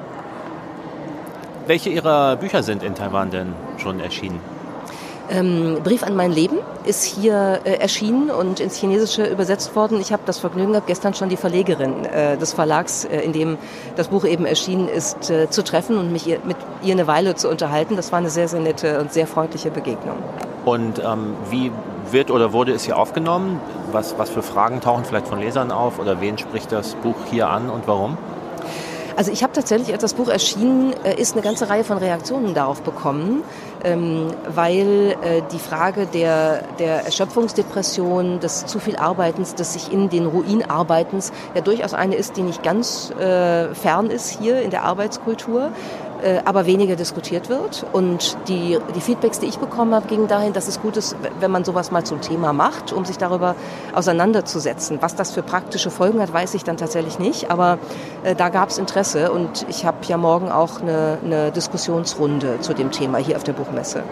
Welche 1.66 1.90
Ihrer 1.90 2.36
Bücher 2.36 2.62
sind 2.62 2.82
in 2.82 2.94
Taiwan 2.94 3.30
denn 3.30 3.54
schon 3.76 4.00
erschienen? 4.00 4.40
Ähm, 5.30 5.78
Brief 5.84 6.02
an 6.02 6.16
mein 6.16 6.32
Leben 6.32 6.58
ist 6.84 7.04
hier 7.04 7.60
äh, 7.64 7.74
erschienen 7.74 8.30
und 8.30 8.58
ins 8.58 8.76
Chinesische 8.76 9.24
übersetzt 9.24 9.76
worden. 9.76 10.00
Ich 10.00 10.12
habe 10.12 10.22
das 10.26 10.40
Vergnügen 10.40 10.72
gehabt, 10.72 10.88
gestern 10.88 11.14
schon 11.14 11.28
die 11.28 11.36
Verlegerin 11.36 12.04
äh, 12.04 12.36
des 12.36 12.52
Verlags, 12.52 13.04
äh, 13.04 13.20
in 13.20 13.32
dem 13.32 13.56
das 13.94 14.08
Buch 14.08 14.24
eben 14.24 14.44
erschienen 14.44 14.88
ist, 14.88 15.30
äh, 15.30 15.48
zu 15.48 15.62
treffen 15.62 15.98
und 15.98 16.12
mich 16.12 16.26
ihr, 16.26 16.40
mit 16.44 16.56
ihr 16.82 16.92
eine 16.92 17.06
Weile 17.06 17.36
zu 17.36 17.48
unterhalten. 17.48 17.94
Das 17.94 18.10
war 18.10 18.18
eine 18.18 18.30
sehr, 18.30 18.48
sehr 18.48 18.60
nette 18.60 19.00
und 19.00 19.12
sehr 19.12 19.28
freundliche 19.28 19.70
Begegnung. 19.70 20.16
Und 20.64 20.98
ähm, 20.98 21.34
wie 21.48 21.70
wird 22.10 22.32
oder 22.32 22.52
wurde 22.52 22.72
es 22.72 22.84
hier 22.84 22.98
aufgenommen? 22.98 23.60
Was, 23.92 24.18
was 24.18 24.30
für 24.30 24.42
Fragen 24.42 24.80
tauchen 24.80 25.04
vielleicht 25.04 25.28
von 25.28 25.38
Lesern 25.38 25.70
auf 25.70 26.00
oder 26.00 26.20
wen 26.20 26.38
spricht 26.38 26.72
das 26.72 26.96
Buch 26.96 27.16
hier 27.30 27.48
an 27.48 27.70
und 27.70 27.86
warum? 27.86 28.18
Also 29.16 29.32
ich 29.32 29.42
habe 29.42 29.52
tatsächlich, 29.52 29.92
als 29.92 30.00
das 30.00 30.14
Buch 30.14 30.28
erschienen 30.28 30.94
äh, 31.04 31.20
ist, 31.20 31.34
eine 31.34 31.42
ganze 31.42 31.68
Reihe 31.68 31.84
von 31.84 31.98
Reaktionen 31.98 32.54
darauf 32.54 32.80
bekommen, 32.80 33.42
weil 33.82 35.16
äh, 35.22 35.42
die 35.52 35.58
Frage 35.58 36.06
der, 36.06 36.62
der 36.78 37.04
Erschöpfungsdepression, 37.04 38.40
des 38.40 38.66
zu 38.66 38.78
viel 38.78 38.96
Arbeitens, 38.96 39.54
des 39.54 39.72
sich 39.72 39.92
in 39.92 40.08
den 40.08 40.26
Ruin 40.26 40.68
Arbeitens 40.68 41.32
ja 41.54 41.60
durchaus 41.60 41.94
eine 41.94 42.16
ist, 42.16 42.36
die 42.36 42.42
nicht 42.42 42.62
ganz 42.62 43.10
äh, 43.12 43.74
fern 43.74 44.10
ist 44.10 44.28
hier 44.28 44.60
in 44.62 44.70
der 44.70 44.84
Arbeitskultur. 44.84 45.72
Äh, 46.22 46.40
aber 46.44 46.66
weniger 46.66 46.96
diskutiert 46.96 47.48
wird. 47.48 47.86
Und 47.92 48.36
die, 48.48 48.78
die 48.94 49.00
Feedbacks, 49.00 49.38
die 49.38 49.46
ich 49.46 49.58
bekommen 49.58 49.94
habe, 49.94 50.06
gingen 50.06 50.28
dahin, 50.28 50.52
dass 50.52 50.68
es 50.68 50.80
gut 50.80 50.96
ist, 50.96 51.16
wenn 51.38 51.50
man 51.50 51.64
sowas 51.64 51.90
mal 51.90 52.04
zum 52.04 52.20
Thema 52.20 52.52
macht, 52.52 52.92
um 52.92 53.04
sich 53.04 53.16
darüber 53.16 53.54
auseinanderzusetzen. 53.94 54.98
Was 55.00 55.14
das 55.14 55.32
für 55.32 55.42
praktische 55.42 55.90
Folgen 55.90 56.20
hat, 56.20 56.32
weiß 56.32 56.54
ich 56.54 56.64
dann 56.64 56.76
tatsächlich 56.76 57.18
nicht, 57.18 57.50
aber 57.50 57.78
äh, 58.22 58.34
da 58.34 58.48
gab 58.50 58.68
es 58.68 58.78
Interesse 58.78 59.32
und 59.32 59.64
ich 59.68 59.86
habe 59.86 59.98
ja 60.06 60.16
morgen 60.16 60.50
auch 60.50 60.80
eine, 60.80 61.18
eine 61.24 61.52
Diskussionsrunde 61.52 62.60
zu 62.60 62.74
dem 62.74 62.90
Thema 62.90 63.18
hier 63.18 63.36
auf 63.36 63.44
der 63.44 63.52
Buchmesse. 63.52 64.02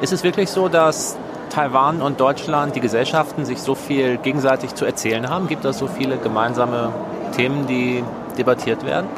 Ist 0.00 0.12
es 0.12 0.22
wirklich 0.22 0.50
so, 0.50 0.68
dass 0.68 1.16
Taiwan 1.50 2.02
und 2.02 2.20
Deutschland, 2.20 2.76
die 2.76 2.80
Gesellschaften 2.80 3.44
sich 3.44 3.60
so 3.60 3.74
viel 3.74 4.16
gegenseitig 4.18 4.74
zu 4.74 4.84
erzählen 4.84 5.28
haben? 5.28 5.48
Gibt 5.48 5.64
es 5.64 5.78
so 5.78 5.88
viele 5.88 6.18
gemeinsame 6.18 6.92
Themen, 7.36 7.66
die 7.66 8.04
debattiert 8.38 8.84
werden? 8.86 9.08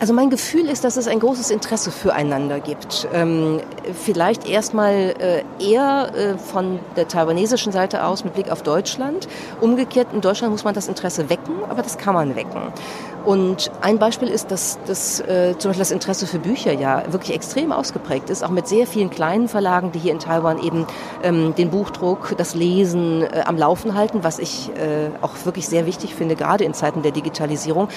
Also 0.00 0.12
mein 0.12 0.30
Gefühl 0.30 0.68
ist, 0.68 0.84
dass 0.84 0.96
es 0.96 1.08
ein 1.08 1.18
großes 1.18 1.50
Interesse 1.50 1.90
füreinander 1.90 2.60
gibt. 2.60 3.08
Ähm, 3.12 3.60
vielleicht 3.94 4.48
erstmal 4.48 5.14
äh, 5.18 5.42
eher 5.58 6.12
äh, 6.14 6.38
von 6.38 6.78
der 6.94 7.08
taiwanesischen 7.08 7.72
Seite 7.72 8.04
aus 8.04 8.22
mit 8.22 8.34
Blick 8.34 8.52
auf 8.52 8.62
Deutschland. 8.62 9.26
Umgekehrt, 9.60 10.12
in 10.12 10.20
Deutschland 10.20 10.52
muss 10.52 10.62
man 10.62 10.72
das 10.72 10.86
Interesse 10.86 11.28
wecken, 11.30 11.64
aber 11.68 11.82
das 11.82 11.98
kann 11.98 12.14
man 12.14 12.36
wecken. 12.36 12.72
Und 13.24 13.72
ein 13.80 13.98
Beispiel 13.98 14.28
ist, 14.28 14.52
dass, 14.52 14.78
dass 14.86 15.20
äh, 15.20 15.54
zum 15.58 15.70
Beispiel 15.70 15.80
das 15.80 15.90
Interesse 15.90 16.28
für 16.28 16.38
Bücher 16.38 16.72
ja 16.72 17.02
wirklich 17.12 17.34
extrem 17.34 17.72
ausgeprägt 17.72 18.30
ist, 18.30 18.44
auch 18.44 18.50
mit 18.50 18.68
sehr 18.68 18.86
vielen 18.86 19.10
kleinen 19.10 19.48
Verlagen, 19.48 19.90
die 19.90 19.98
hier 19.98 20.12
in 20.12 20.20
Taiwan 20.20 20.62
eben 20.62 20.86
ähm, 21.24 21.54
den 21.56 21.70
Buchdruck, 21.70 22.34
das 22.38 22.54
Lesen 22.54 23.22
äh, 23.22 23.42
am 23.44 23.58
Laufen 23.58 23.94
halten, 23.94 24.20
was 24.22 24.38
ich 24.38 24.70
äh, 24.76 25.10
auch 25.20 25.32
wirklich 25.44 25.68
sehr 25.68 25.86
wichtig 25.86 26.14
finde, 26.14 26.36
gerade 26.36 26.64
in 26.64 26.72
Zeiten 26.72 27.02
der 27.02 27.10
Digitalisierung. 27.10 27.88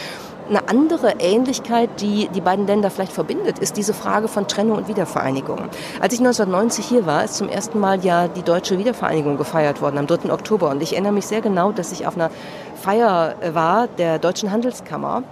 Eine 0.50 0.68
andere 0.68 1.14
Ähnlichkeit, 1.20 2.02
die 2.02 2.28
die 2.28 2.42
beiden 2.42 2.68
Länder 2.68 2.90
vielleicht 2.90 3.14
verbindet, 3.14 3.60
ist 3.60 3.78
diese 3.78 3.94
Frage 3.94 4.28
von 4.28 4.48
Trennung 4.48 4.78
und 4.78 4.88
Wiedervereinigung. 4.88 5.60
Als 6.00 6.14
ich 6.14 6.20
1990 6.20 6.86
hier 6.86 7.06
war, 7.06 7.24
ist 7.24 7.36
zum 7.36 7.48
ersten 7.48 7.80
Mal 7.80 8.04
ja 8.04 8.28
die 8.28 8.42
deutsche 8.42 8.78
Wiedervereinigung 8.78 9.38
gefeiert 9.38 9.82
worden, 9.82 9.98
am 9.98 10.08
3. 10.08 10.32
Oktober. 10.32 10.70
Und 10.70 10.82
ich 10.82 10.94
erinnere 10.94 11.14
mich 11.14 11.26
sehr 11.26 11.42
genau, 11.42 11.72
dass 11.72 11.92
ich 11.92 12.06
auf 12.06 12.16
einer 12.16 12.32
Feier 12.76 13.36
war 13.54 13.88
der 13.88 14.20
Deutschen 14.20 14.52
Handelskammer 14.52 15.24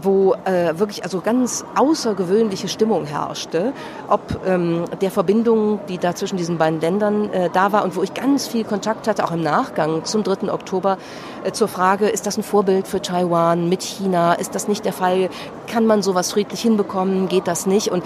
wo 0.00 0.34
äh, 0.44 0.78
wirklich 0.78 1.02
also 1.02 1.20
ganz 1.20 1.64
außergewöhnliche 1.74 2.68
Stimmung 2.68 3.06
herrschte, 3.06 3.72
ob 4.08 4.20
ähm, 4.46 4.84
der 5.00 5.10
Verbindung, 5.10 5.80
die 5.88 5.98
da 5.98 6.14
zwischen 6.14 6.36
diesen 6.36 6.58
beiden 6.58 6.80
Ländern 6.80 7.30
äh, 7.30 7.50
da 7.52 7.72
war 7.72 7.84
und 7.84 7.96
wo 7.96 8.02
ich 8.02 8.14
ganz 8.14 8.46
viel 8.46 8.64
Kontakt 8.64 9.08
hatte, 9.08 9.24
auch 9.24 9.32
im 9.32 9.42
Nachgang 9.42 10.04
zum 10.04 10.22
3. 10.22 10.52
Oktober, 10.52 10.98
äh, 11.44 11.52
zur 11.52 11.68
Frage, 11.68 12.08
ist 12.08 12.26
das 12.26 12.36
ein 12.36 12.42
Vorbild 12.42 12.86
für 12.86 13.00
Taiwan 13.00 13.68
mit 13.68 13.82
China? 13.82 14.34
Ist 14.34 14.54
das 14.54 14.68
nicht 14.68 14.84
der 14.84 14.92
Fall? 14.92 15.30
Kann 15.66 15.86
man 15.86 16.02
sowas 16.02 16.32
friedlich 16.32 16.60
hinbekommen? 16.60 17.28
Geht 17.28 17.46
das 17.46 17.66
nicht? 17.66 17.90
Und 17.90 18.04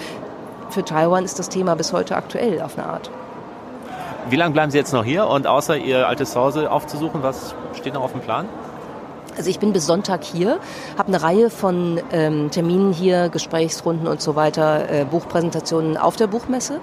für 0.69 0.85
Taiwan 0.85 1.25
ist 1.25 1.39
das 1.39 1.49
Thema 1.49 1.75
bis 1.75 1.91
heute 1.91 2.15
aktuell 2.15 2.61
auf 2.61 2.77
eine 2.77 2.87
Art. 2.87 3.11
Wie 4.29 4.35
lange 4.35 4.53
bleiben 4.53 4.71
Sie 4.71 4.77
jetzt 4.77 4.93
noch 4.93 5.03
hier? 5.03 5.27
Und 5.27 5.47
außer 5.47 5.75
Ihr 5.77 6.07
altes 6.07 6.31
Zuhause 6.31 6.71
aufzusuchen, 6.71 7.23
was 7.23 7.55
steht 7.73 7.93
noch 7.93 8.03
auf 8.03 8.11
dem 8.11 8.21
Plan? 8.21 8.47
Also 9.37 9.49
ich 9.49 9.59
bin 9.59 9.73
bis 9.73 9.85
Sonntag 9.85 10.23
hier, 10.23 10.59
habe 10.97 11.07
eine 11.07 11.21
Reihe 11.21 11.49
von 11.49 12.01
ähm, 12.11 12.51
Terminen 12.51 12.93
hier, 12.93 13.29
Gesprächsrunden 13.29 14.07
und 14.07 14.21
so 14.21 14.35
weiter, 14.35 14.89
äh, 14.89 15.05
Buchpräsentationen 15.05 15.97
auf 15.97 16.15
der 16.15 16.27
Buchmesse 16.27 16.79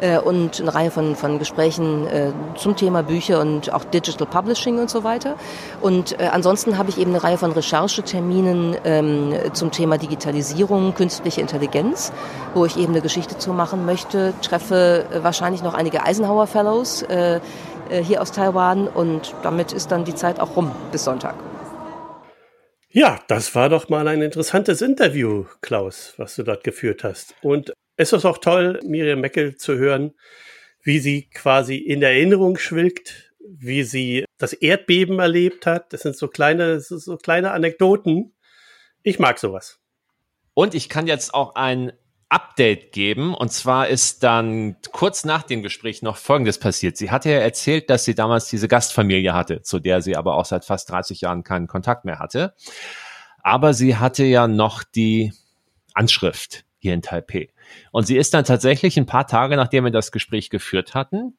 äh, 0.00 0.18
und 0.18 0.60
eine 0.60 0.74
Reihe 0.74 0.90
von, 0.90 1.16
von 1.16 1.38
Gesprächen 1.38 2.06
äh, 2.06 2.32
zum 2.56 2.76
Thema 2.76 3.02
Bücher 3.02 3.40
und 3.40 3.72
auch 3.72 3.84
Digital 3.84 4.26
Publishing 4.26 4.78
und 4.78 4.90
so 4.90 5.04
weiter. 5.04 5.36
Und 5.80 6.18
äh, 6.18 6.28
ansonsten 6.32 6.78
habe 6.78 6.90
ich 6.90 6.98
eben 6.98 7.12
eine 7.12 7.22
Reihe 7.22 7.38
von 7.38 7.52
Rechercheterminen 7.52 8.76
ähm, 8.84 9.34
zum 9.52 9.70
Thema 9.70 9.96
Digitalisierung, 9.96 10.94
künstliche 10.94 11.40
Intelligenz, 11.40 12.12
wo 12.54 12.64
ich 12.64 12.76
eben 12.76 12.92
eine 12.92 13.02
Geschichte 13.02 13.38
zu 13.38 13.52
machen 13.52 13.86
möchte, 13.86 14.34
treffe 14.42 15.06
wahrscheinlich 15.22 15.62
noch 15.62 15.74
einige 15.74 16.04
Eisenhower 16.04 16.46
Fellows 16.46 17.02
äh, 17.02 17.40
äh, 17.88 18.02
hier 18.02 18.22
aus 18.22 18.32
Taiwan 18.32 18.88
und 18.88 19.34
damit 19.42 19.72
ist 19.72 19.90
dann 19.90 20.04
die 20.04 20.14
Zeit 20.14 20.40
auch 20.40 20.56
rum 20.56 20.70
bis 20.90 21.04
Sonntag. 21.04 21.34
Ja, 22.96 23.18
das 23.26 23.56
war 23.56 23.70
doch 23.70 23.88
mal 23.88 24.06
ein 24.06 24.22
interessantes 24.22 24.80
Interview, 24.80 25.46
Klaus, 25.62 26.14
was 26.16 26.36
du 26.36 26.44
dort 26.44 26.62
geführt 26.62 27.02
hast. 27.02 27.34
Und 27.42 27.72
es 27.96 28.12
ist 28.12 28.24
auch 28.24 28.38
toll, 28.38 28.78
Miriam 28.84 29.20
Meckel 29.20 29.56
zu 29.56 29.76
hören, 29.76 30.12
wie 30.80 31.00
sie 31.00 31.28
quasi 31.28 31.74
in 31.74 32.02
Erinnerung 32.02 32.56
schwilgt, 32.56 33.34
wie 33.40 33.82
sie 33.82 34.24
das 34.38 34.52
Erdbeben 34.52 35.18
erlebt 35.18 35.66
hat. 35.66 35.92
Das 35.92 36.02
sind 36.02 36.16
so 36.16 36.28
kleine, 36.28 36.78
so 36.78 37.16
kleine 37.16 37.50
Anekdoten. 37.50 38.36
Ich 39.02 39.18
mag 39.18 39.40
sowas. 39.40 39.80
Und 40.54 40.76
ich 40.76 40.88
kann 40.88 41.08
jetzt 41.08 41.34
auch 41.34 41.56
ein 41.56 41.94
Update 42.28 42.92
geben. 42.92 43.34
Und 43.34 43.52
zwar 43.52 43.88
ist 43.88 44.22
dann 44.22 44.76
kurz 44.92 45.24
nach 45.24 45.42
dem 45.42 45.62
Gespräch 45.62 46.02
noch 46.02 46.16
Folgendes 46.16 46.58
passiert. 46.58 46.96
Sie 46.96 47.10
hatte 47.10 47.30
ja 47.30 47.38
erzählt, 47.38 47.90
dass 47.90 48.04
sie 48.04 48.14
damals 48.14 48.48
diese 48.48 48.68
Gastfamilie 48.68 49.34
hatte, 49.34 49.62
zu 49.62 49.78
der 49.78 50.02
sie 50.02 50.16
aber 50.16 50.36
auch 50.36 50.44
seit 50.44 50.64
fast 50.64 50.90
30 50.90 51.20
Jahren 51.20 51.44
keinen 51.44 51.66
Kontakt 51.66 52.04
mehr 52.04 52.18
hatte. 52.18 52.54
Aber 53.42 53.74
sie 53.74 53.96
hatte 53.96 54.24
ja 54.24 54.48
noch 54.48 54.82
die 54.82 55.32
Anschrift 55.92 56.64
hier 56.78 56.94
in 56.94 57.02
Taipei. 57.02 57.50
Und 57.92 58.06
sie 58.06 58.16
ist 58.16 58.34
dann 58.34 58.44
tatsächlich 58.44 58.96
ein 58.96 59.06
paar 59.06 59.26
Tage, 59.26 59.56
nachdem 59.56 59.84
wir 59.84 59.90
das 59.90 60.12
Gespräch 60.12 60.50
geführt 60.50 60.94
hatten, 60.94 61.36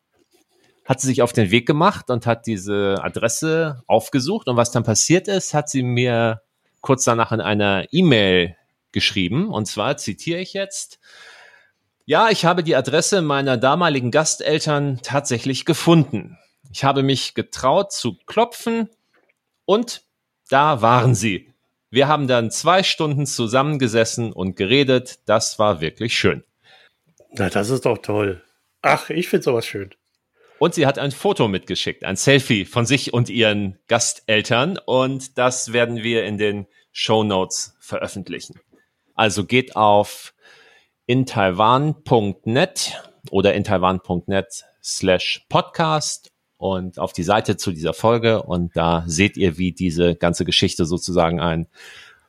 hat 0.85 1.01
sie 1.01 1.07
sich 1.07 1.21
auf 1.21 1.33
den 1.33 1.51
Weg 1.51 1.67
gemacht 1.67 2.09
und 2.09 2.27
hat 2.27 2.45
diese 2.45 2.97
Adresse 3.01 3.83
aufgesucht. 3.87 4.47
Und 4.47 4.55
was 4.55 4.71
dann 4.71 4.83
passiert 4.83 5.27
ist, 5.27 5.53
hat 5.53 5.69
sie 5.69 5.83
mir 5.83 6.41
kurz 6.81 7.03
danach 7.03 7.31
in 7.31 7.41
einer 7.41 7.85
E-Mail 7.91 8.55
geschrieben. 8.95 9.49
Und 9.49 9.67
zwar 9.67 9.97
zitiere 9.97 10.39
ich 10.39 10.53
jetzt. 10.53 10.99
Ja, 12.05 12.29
ich 12.29 12.45
habe 12.45 12.63
die 12.63 12.75
Adresse 12.75 13.21
meiner 13.21 13.57
damaligen 13.57 14.09
Gasteltern 14.09 14.99
tatsächlich 15.03 15.65
gefunden. 15.65 16.39
Ich 16.71 16.83
habe 16.83 17.03
mich 17.03 17.35
getraut 17.35 17.91
zu 17.91 18.17
klopfen 18.25 18.89
und 19.65 20.03
da 20.49 20.81
waren 20.81 21.13
sie. 21.13 21.53
Wir 21.89 22.07
haben 22.07 22.27
dann 22.27 22.51
zwei 22.51 22.83
Stunden 22.83 23.25
zusammengesessen 23.25 24.33
und 24.33 24.55
geredet. 24.55 25.19
Das 25.25 25.59
war 25.59 25.81
wirklich 25.81 26.17
schön. 26.17 26.43
Na, 27.31 27.49
das 27.49 27.69
ist 27.69 27.85
doch 27.85 27.97
toll. 27.97 28.41
Ach, 28.81 29.09
ich 29.09 29.27
finde 29.27 29.43
sowas 29.43 29.65
schön. 29.65 29.91
Und 30.59 30.73
sie 30.73 30.85
hat 30.85 30.99
ein 30.99 31.11
Foto 31.11 31.47
mitgeschickt, 31.47 32.03
ein 32.03 32.15
Selfie 32.15 32.65
von 32.65 32.85
sich 32.85 33.13
und 33.13 33.29
ihren 33.29 33.77
Gasteltern. 33.87 34.77
Und 34.77 35.37
das 35.37 35.73
werden 35.73 36.03
wir 36.03 36.25
in 36.25 36.37
den 36.37 36.67
Show 36.91 37.23
Notes 37.23 37.75
veröffentlichen. 37.79 38.59
Also 39.15 39.45
geht 39.45 39.75
auf 39.75 40.33
in 41.05 41.25
taiwan.net 41.25 43.01
oder 43.31 43.53
in 43.53 43.63
taiwan.net 43.63 44.65
slash 44.83 45.45
podcast 45.49 46.31
und 46.57 46.99
auf 46.99 47.13
die 47.13 47.23
Seite 47.23 47.57
zu 47.57 47.71
dieser 47.71 47.93
Folge 47.93 48.43
und 48.43 48.75
da 48.75 49.03
seht 49.07 49.37
ihr, 49.37 49.57
wie 49.57 49.71
diese 49.71 50.15
ganze 50.15 50.45
Geschichte 50.45 50.85
sozusagen 50.85 51.39
ein 51.39 51.67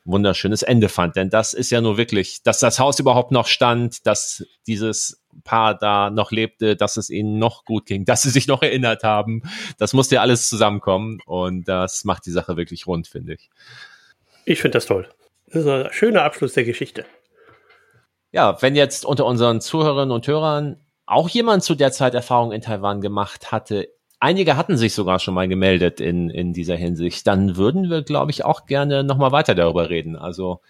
wunderschönes 0.05 0.62
Ende 0.62 0.88
fand. 0.88 1.16
Denn 1.16 1.31
das 1.31 1.53
ist 1.53 1.70
ja 1.70 1.81
nur 1.81 1.96
wirklich, 1.96 2.42
dass 2.42 2.61
das 2.61 2.79
Haus 2.79 2.99
überhaupt 3.01 3.33
noch 3.33 3.46
stand, 3.46 4.07
dass 4.07 4.44
dieses 4.66 5.20
Paar 5.44 5.77
da 5.77 6.11
noch 6.11 6.31
lebte, 6.31 6.77
dass 6.77 6.96
es 6.96 7.11
ihnen 7.11 7.38
noch 7.38 7.64
gut 7.64 7.87
ging, 7.87 8.05
dass 8.05 8.22
sie 8.22 8.31
sich 8.31 8.46
noch 8.46 8.62
erinnert 8.62 9.03
haben. 9.03 9.42
Das 9.79 9.92
musste 9.92 10.16
ja 10.16 10.20
alles 10.20 10.49
zusammenkommen 10.49 11.18
und 11.27 11.66
das 11.66 12.05
macht 12.05 12.27
die 12.27 12.31
Sache 12.31 12.57
wirklich 12.57 12.87
rund, 12.87 13.09
finde 13.09 13.35
ich. 13.35 13.51
Ich 14.44 14.61
finde 14.61 14.77
das 14.77 14.87
toll. 14.87 15.09
Das 15.47 15.63
ist 15.63 15.69
ein 15.69 15.93
schöner 15.93 16.25
Abschluss 16.25 16.55
der 16.55 16.65
Geschichte. 16.65 17.05
Ja, 18.33 18.61
wenn 18.61 18.77
jetzt 18.77 19.05
unter 19.05 19.25
unseren 19.25 19.61
Zuhörerinnen 19.61 20.11
und 20.11 20.27
Hörern 20.27 20.81
auch 21.07 21.29
jemand 21.29 21.63
zu 21.63 21.75
der 21.75 21.93
Zeit 21.93 22.15
Erfahrung 22.15 22.53
in 22.53 22.61
Taiwan 22.61 23.01
gemacht 23.01 23.53
hatte, 23.53 23.89
einige 24.19 24.57
hatten 24.57 24.77
sich 24.77 24.95
sogar 24.95 25.19
schon 25.21 25.35
mal 25.35 25.49
gemeldet 25.49 26.01
in, 26.01 26.31
in 26.31 26.53
dieser 26.53 26.77
Hinsicht, 26.77 27.27
dann 27.27 27.57
würden 27.57 27.91
wir, 27.91 28.03
glaube 28.03 28.33
ich, 28.33 28.45
auch 28.45 28.67
gerne 28.67 29.05
nochmal 29.05 29.33
weiter 29.33 29.55
darüber 29.55 29.89
reden. 29.89 30.17
Also 30.17 30.61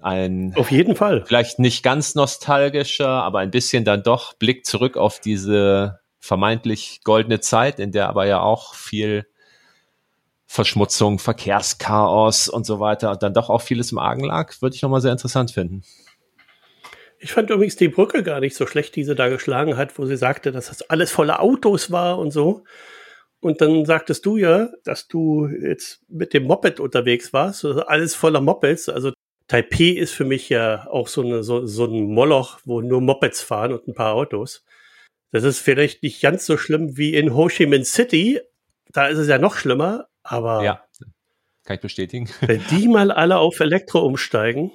ein 0.00 0.52
auf 0.56 0.70
jeden 0.70 0.94
Fall 0.94 1.24
vielleicht 1.24 1.58
nicht 1.58 1.82
ganz 1.82 2.14
nostalgischer, 2.14 3.08
aber 3.08 3.40
ein 3.40 3.50
bisschen 3.50 3.84
dann 3.84 4.02
doch 4.02 4.34
Blick 4.34 4.66
zurück 4.66 4.96
auf 4.96 5.20
diese 5.20 6.00
vermeintlich 6.18 7.00
goldene 7.02 7.40
Zeit, 7.40 7.80
in 7.80 7.92
der 7.92 8.08
aber 8.08 8.26
ja 8.26 8.40
auch 8.40 8.74
viel 8.74 9.26
Verschmutzung, 10.46 11.18
Verkehrschaos 11.18 12.48
und 12.48 12.64
so 12.64 12.80
weiter 12.80 13.10
und 13.10 13.22
dann 13.22 13.34
doch 13.34 13.50
auch 13.50 13.62
vieles 13.62 13.92
im 13.92 13.98
Argen 13.98 14.24
lag, 14.24 14.54
würde 14.62 14.76
ich 14.76 14.82
nochmal 14.82 15.00
sehr 15.00 15.12
interessant 15.12 15.50
finden. 15.50 15.82
Ich 17.18 17.32
fand 17.32 17.50
übrigens 17.50 17.76
die 17.76 17.88
Brücke 17.88 18.22
gar 18.22 18.40
nicht 18.40 18.54
so 18.54 18.66
schlecht, 18.66 18.94
die 18.94 19.04
sie 19.04 19.14
da 19.14 19.28
geschlagen 19.28 19.76
hat, 19.76 19.98
wo 19.98 20.04
sie 20.04 20.16
sagte, 20.16 20.52
dass 20.52 20.68
das 20.68 20.82
alles 20.82 21.10
voller 21.10 21.40
Autos 21.40 21.90
war 21.90 22.18
und 22.18 22.30
so. 22.30 22.64
Und 23.40 23.60
dann 23.60 23.84
sagtest 23.84 24.24
du 24.26 24.36
ja, 24.36 24.70
dass 24.84 25.08
du 25.08 25.46
jetzt 25.46 26.00
mit 26.08 26.34
dem 26.34 26.44
Moped 26.44 26.80
unterwegs 26.80 27.32
warst, 27.32 27.64
alles 27.64 28.14
voller 28.14 28.40
Mopeds. 28.40 28.88
Also 28.88 29.12
Taipei 29.48 29.90
ist 29.90 30.12
für 30.12 30.24
mich 30.24 30.48
ja 30.48 30.86
auch 30.88 31.08
so, 31.08 31.22
eine, 31.22 31.42
so, 31.42 31.66
so 31.66 31.84
ein 31.84 32.12
Moloch, 32.12 32.58
wo 32.64 32.80
nur 32.80 33.00
Mopeds 33.00 33.42
fahren 33.42 33.72
und 33.72 33.86
ein 33.86 33.94
paar 33.94 34.14
Autos. 34.14 34.64
Das 35.32 35.44
ist 35.44 35.58
vielleicht 35.58 36.02
nicht 36.02 36.20
ganz 36.20 36.46
so 36.46 36.56
schlimm 36.56 36.96
wie 36.96 37.14
in 37.14 37.34
Ho 37.34 37.48
Chi 37.48 37.66
Minh 37.66 37.84
City. 37.84 38.40
Da 38.92 39.06
ist 39.06 39.18
es 39.18 39.28
ja 39.28 39.38
noch 39.38 39.56
schlimmer, 39.56 40.08
aber 40.26 40.62
ja, 40.62 40.82
kann 41.64 41.76
ich 41.76 41.80
bestätigen. 41.80 42.28
Wenn 42.40 42.62
die 42.70 42.88
mal 42.88 43.10
alle 43.10 43.38
auf 43.38 43.60
Elektro 43.60 44.00
umsteigen. 44.00 44.72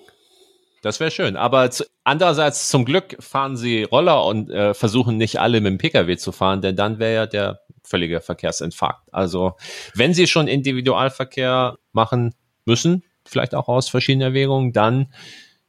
Das 0.81 0.99
wäre 0.99 1.11
schön. 1.11 1.37
Aber 1.37 1.69
zu, 1.69 1.85
andererseits 2.03 2.69
zum 2.69 2.85
Glück 2.85 3.15
fahren 3.19 3.55
sie 3.55 3.83
Roller 3.83 4.25
und 4.25 4.49
äh, 4.49 4.73
versuchen 4.73 5.17
nicht 5.17 5.39
alle 5.39 5.61
mit 5.61 5.71
dem 5.71 5.77
Pkw 5.77 6.17
zu 6.17 6.31
fahren, 6.31 6.61
denn 6.61 6.75
dann 6.75 6.99
wäre 6.99 7.13
ja 7.13 7.27
der 7.27 7.61
völlige 7.83 8.19
Verkehrsinfarkt. 8.21 9.13
Also 9.13 9.53
wenn 9.93 10.13
sie 10.13 10.27
schon 10.27 10.47
Individualverkehr 10.47 11.77
machen 11.91 12.33
müssen, 12.65 13.03
vielleicht 13.25 13.53
auch 13.53 13.67
aus 13.67 13.89
verschiedenen 13.89 14.29
Erwägungen, 14.29 14.73
dann 14.73 15.13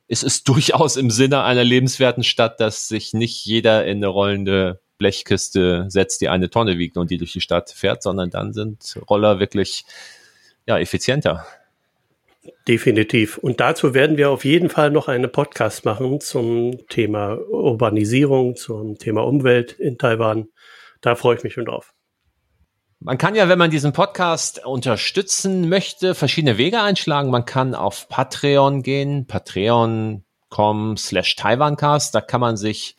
ist 0.08 0.24
es 0.24 0.44
durchaus 0.44 0.96
im 0.96 1.10
Sinne 1.10 1.42
einer 1.44 1.64
lebenswerten 1.64 2.24
Stadt, 2.24 2.58
dass 2.60 2.88
sich 2.88 3.12
nicht 3.12 3.44
jeder 3.44 3.84
in 3.84 3.98
eine 3.98 4.08
rollende 4.08 4.80
Blechkiste 5.02 5.86
setzt, 5.88 6.20
die 6.20 6.28
eine 6.28 6.48
Tonne 6.48 6.78
wiegt 6.78 6.96
und 6.96 7.10
die 7.10 7.18
durch 7.18 7.32
die 7.32 7.40
Stadt 7.40 7.70
fährt, 7.70 8.04
sondern 8.04 8.30
dann 8.30 8.52
sind 8.52 8.96
Roller 9.10 9.40
wirklich 9.40 9.84
ja, 10.64 10.78
effizienter. 10.78 11.44
Definitiv. 12.68 13.38
Und 13.38 13.58
dazu 13.58 13.94
werden 13.94 14.16
wir 14.16 14.30
auf 14.30 14.44
jeden 14.44 14.68
Fall 14.68 14.90
noch 14.90 15.08
einen 15.08 15.30
Podcast 15.30 15.84
machen 15.84 16.20
zum 16.20 16.86
Thema 16.88 17.36
Urbanisierung, 17.50 18.54
zum 18.54 18.96
Thema 18.96 19.24
Umwelt 19.24 19.72
in 19.72 19.98
Taiwan. 19.98 20.46
Da 21.00 21.16
freue 21.16 21.36
ich 21.36 21.42
mich 21.42 21.54
schon 21.54 21.64
drauf. 21.64 21.92
Man 23.00 23.18
kann 23.18 23.34
ja, 23.34 23.48
wenn 23.48 23.58
man 23.58 23.72
diesen 23.72 23.92
Podcast 23.92 24.64
unterstützen 24.64 25.68
möchte, 25.68 26.14
verschiedene 26.14 26.58
Wege 26.58 26.80
einschlagen. 26.80 27.30
Man 27.30 27.44
kann 27.44 27.74
auf 27.74 28.08
Patreon 28.08 28.84
gehen, 28.84 29.26
patreon.com 29.26 30.96
slash 30.96 31.34
Taiwancast. 31.34 32.14
Da 32.14 32.20
kann 32.20 32.40
man 32.40 32.56
sich 32.56 32.94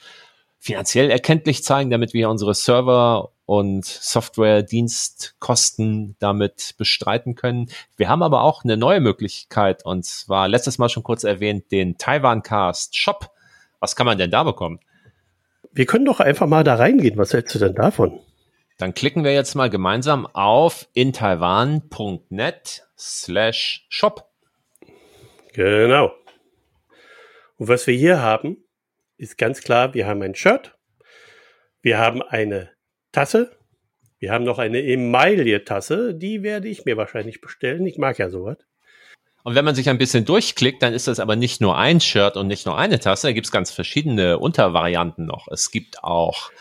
finanziell 0.63 1.11
erkenntlich 1.11 1.61
zeigen, 1.61 1.89
damit 1.89 2.13
wir 2.13 2.29
unsere 2.29 2.53
Server 2.53 3.33
und 3.45 3.83
Software-Dienstkosten 3.83 6.15
damit 6.19 6.75
bestreiten 6.77 7.35
können. 7.35 7.69
Wir 7.97 8.07
haben 8.07 8.23
aber 8.23 8.43
auch 8.43 8.63
eine 8.63 8.77
neue 8.77 9.01
Möglichkeit 9.01 9.85
und 9.85 10.05
zwar 10.05 10.47
letztes 10.47 10.77
Mal 10.77 10.87
schon 10.87 11.03
kurz 11.03 11.25
erwähnt, 11.25 11.69
den 11.73 11.97
Taiwancast 11.97 12.95
Shop. 12.95 13.31
Was 13.81 13.97
kann 13.97 14.05
man 14.05 14.17
denn 14.17 14.31
da 14.31 14.43
bekommen? 14.43 14.79
Wir 15.73 15.85
können 15.85 16.05
doch 16.05 16.21
einfach 16.21 16.47
mal 16.47 16.63
da 16.63 16.75
reingehen. 16.75 17.17
Was 17.17 17.33
hältst 17.33 17.53
du 17.55 17.59
denn 17.59 17.75
davon? 17.75 18.21
Dann 18.77 18.93
klicken 18.93 19.25
wir 19.25 19.33
jetzt 19.33 19.55
mal 19.55 19.69
gemeinsam 19.69 20.25
auf 20.27 20.87
intaiwan.net 20.93 22.87
slash 22.97 23.85
shop. 23.89 24.29
Genau. 25.51 26.13
Und 27.57 27.67
was 27.67 27.85
wir 27.85 27.95
hier 27.95 28.21
haben, 28.21 28.62
ist 29.17 29.37
ganz 29.37 29.61
klar, 29.61 29.93
wir 29.93 30.07
haben 30.07 30.21
ein 30.21 30.35
Shirt, 30.35 30.77
wir 31.81 31.97
haben 31.97 32.21
eine 32.21 32.71
Tasse, 33.11 33.57
wir 34.19 34.31
haben 34.31 34.45
noch 34.45 34.59
eine 34.59 34.81
Emaille-Tasse, 34.81 36.15
die 36.15 36.43
werde 36.43 36.69
ich 36.69 36.85
mir 36.85 36.95
wahrscheinlich 36.97 37.41
bestellen. 37.41 37.85
Ich 37.85 37.97
mag 37.97 38.17
ja 38.17 38.29
sowas. 38.29 38.57
Und 39.43 39.55
wenn 39.55 39.65
man 39.65 39.75
sich 39.75 39.89
ein 39.89 39.97
bisschen 39.97 40.23
durchklickt, 40.23 40.81
dann 40.81 40.93
ist 40.93 41.07
das 41.07 41.19
aber 41.19 41.35
nicht 41.35 41.59
nur 41.59 41.77
ein 41.77 41.99
Shirt 41.99 42.37
und 42.37 42.47
nicht 42.47 42.65
nur 42.65 42.77
eine 42.77 42.99
Tasse, 42.99 43.27
da 43.27 43.33
gibt 43.33 43.47
es 43.47 43.51
ganz 43.51 43.71
verschiedene 43.71 44.39
Untervarianten 44.39 45.25
noch. 45.25 45.49
Es 45.49 45.71
gibt 45.71 46.03
auch 46.03 46.51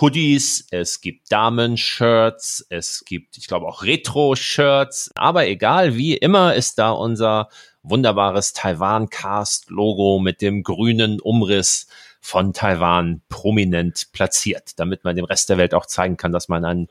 Hoodies, 0.00 0.66
es 0.70 1.00
gibt 1.02 1.30
Damen-Shirts, 1.30 2.66
es 2.70 3.04
gibt, 3.04 3.36
ich 3.36 3.46
glaube, 3.46 3.66
auch 3.66 3.82
Retro-Shirts. 3.82 5.10
Aber 5.14 5.46
egal 5.46 5.96
wie, 5.96 6.16
immer 6.16 6.54
ist 6.54 6.78
da 6.78 6.90
unser 6.90 7.48
wunderbares 7.84 8.52
Taiwan-Cast-Logo 8.54 10.18
mit 10.18 10.42
dem 10.42 10.62
grünen 10.62 11.20
Umriss 11.20 11.86
von 12.20 12.52
Taiwan 12.52 13.20
prominent 13.28 14.08
platziert, 14.12 14.78
damit 14.80 15.04
man 15.04 15.14
dem 15.14 15.26
Rest 15.26 15.50
der 15.50 15.58
Welt 15.58 15.74
auch 15.74 15.86
zeigen 15.86 16.16
kann, 16.16 16.32
dass 16.32 16.48
man 16.48 16.64
einen 16.64 16.88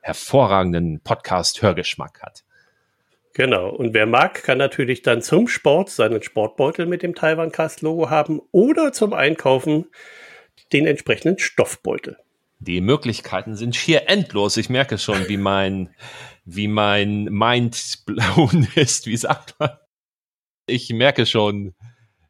hervorragenden 0.00 1.00
Podcast-Hörgeschmack 1.00 2.22
hat. 2.22 2.42
Genau. 3.34 3.68
Und 3.70 3.94
wer 3.94 4.06
mag, 4.06 4.42
kann 4.42 4.58
natürlich 4.58 5.02
dann 5.02 5.22
zum 5.22 5.48
Sport 5.48 5.90
seinen 5.90 6.22
Sportbeutel 6.22 6.86
mit 6.86 7.02
dem 7.02 7.14
Taiwan-Cast-Logo 7.14 8.10
haben 8.10 8.40
oder 8.50 8.92
zum 8.92 9.12
Einkaufen 9.12 9.86
den 10.72 10.86
entsprechenden 10.86 11.38
Stoffbeutel. 11.38 12.16
Die 12.58 12.80
Möglichkeiten 12.80 13.56
sind 13.56 13.74
schier 13.74 14.08
endlos. 14.08 14.56
Ich 14.56 14.70
merke 14.70 14.96
schon, 14.96 15.28
wie 15.28 15.36
mein, 15.36 15.90
wie 16.44 16.68
mein 16.68 17.24
Mind 17.24 18.04
blown 18.06 18.68
ist. 18.74 19.06
Wie 19.06 19.16
sagt 19.16 19.56
man? 19.58 19.70
Ich 20.66 20.90
merke 20.90 21.26
schon, 21.26 21.74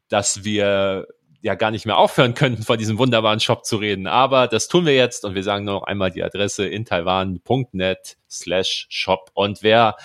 dass 0.09 0.43
wir 0.43 1.07
ja 1.41 1.55
gar 1.55 1.71
nicht 1.71 1.85
mehr 1.85 1.97
aufhören 1.97 2.33
könnten, 2.33 2.63
von 2.63 2.77
diesem 2.77 2.97
wunderbaren 2.97 3.41
Shop 3.41 3.65
zu 3.65 3.75
reden. 3.75 4.07
Aber 4.07 4.47
das 4.47 4.69
tun 4.69 4.85
wir 4.85 4.95
jetzt 4.95 5.25
und 5.25 5.35
wir 5.35 5.43
sagen 5.43 5.65
nur 5.65 5.75
noch 5.75 5.83
einmal 5.83 6.09
die 6.09 6.23
Adresse 6.23 6.65
in 6.65 6.85
taiwan.net 6.85 8.17
slash 8.29 8.87
shop. 8.89 9.29
Und 9.33 9.61
wer 9.61 9.97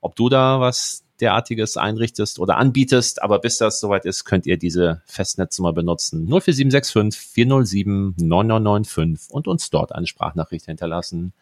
ob 0.00 0.16
du 0.16 0.30
da 0.30 0.60
was 0.60 1.04
derartiges 1.20 1.76
einrichtest 1.76 2.38
oder 2.38 2.56
anbietest. 2.56 3.22
Aber 3.22 3.38
bis 3.38 3.58
das 3.58 3.80
soweit 3.80 4.04
ist, 4.04 4.24
könnt 4.24 4.46
ihr 4.46 4.56
diese 4.56 5.02
Festnetznummer 5.06 5.72
benutzen. 5.72 6.26
04765 6.26 7.20
407 7.20 8.14
9995 8.18 9.30
und 9.30 9.48
uns 9.48 9.70
dort 9.70 9.94
eine 9.94 10.06
Sprachnachricht 10.06 10.66
hinterlassen. 10.66 11.32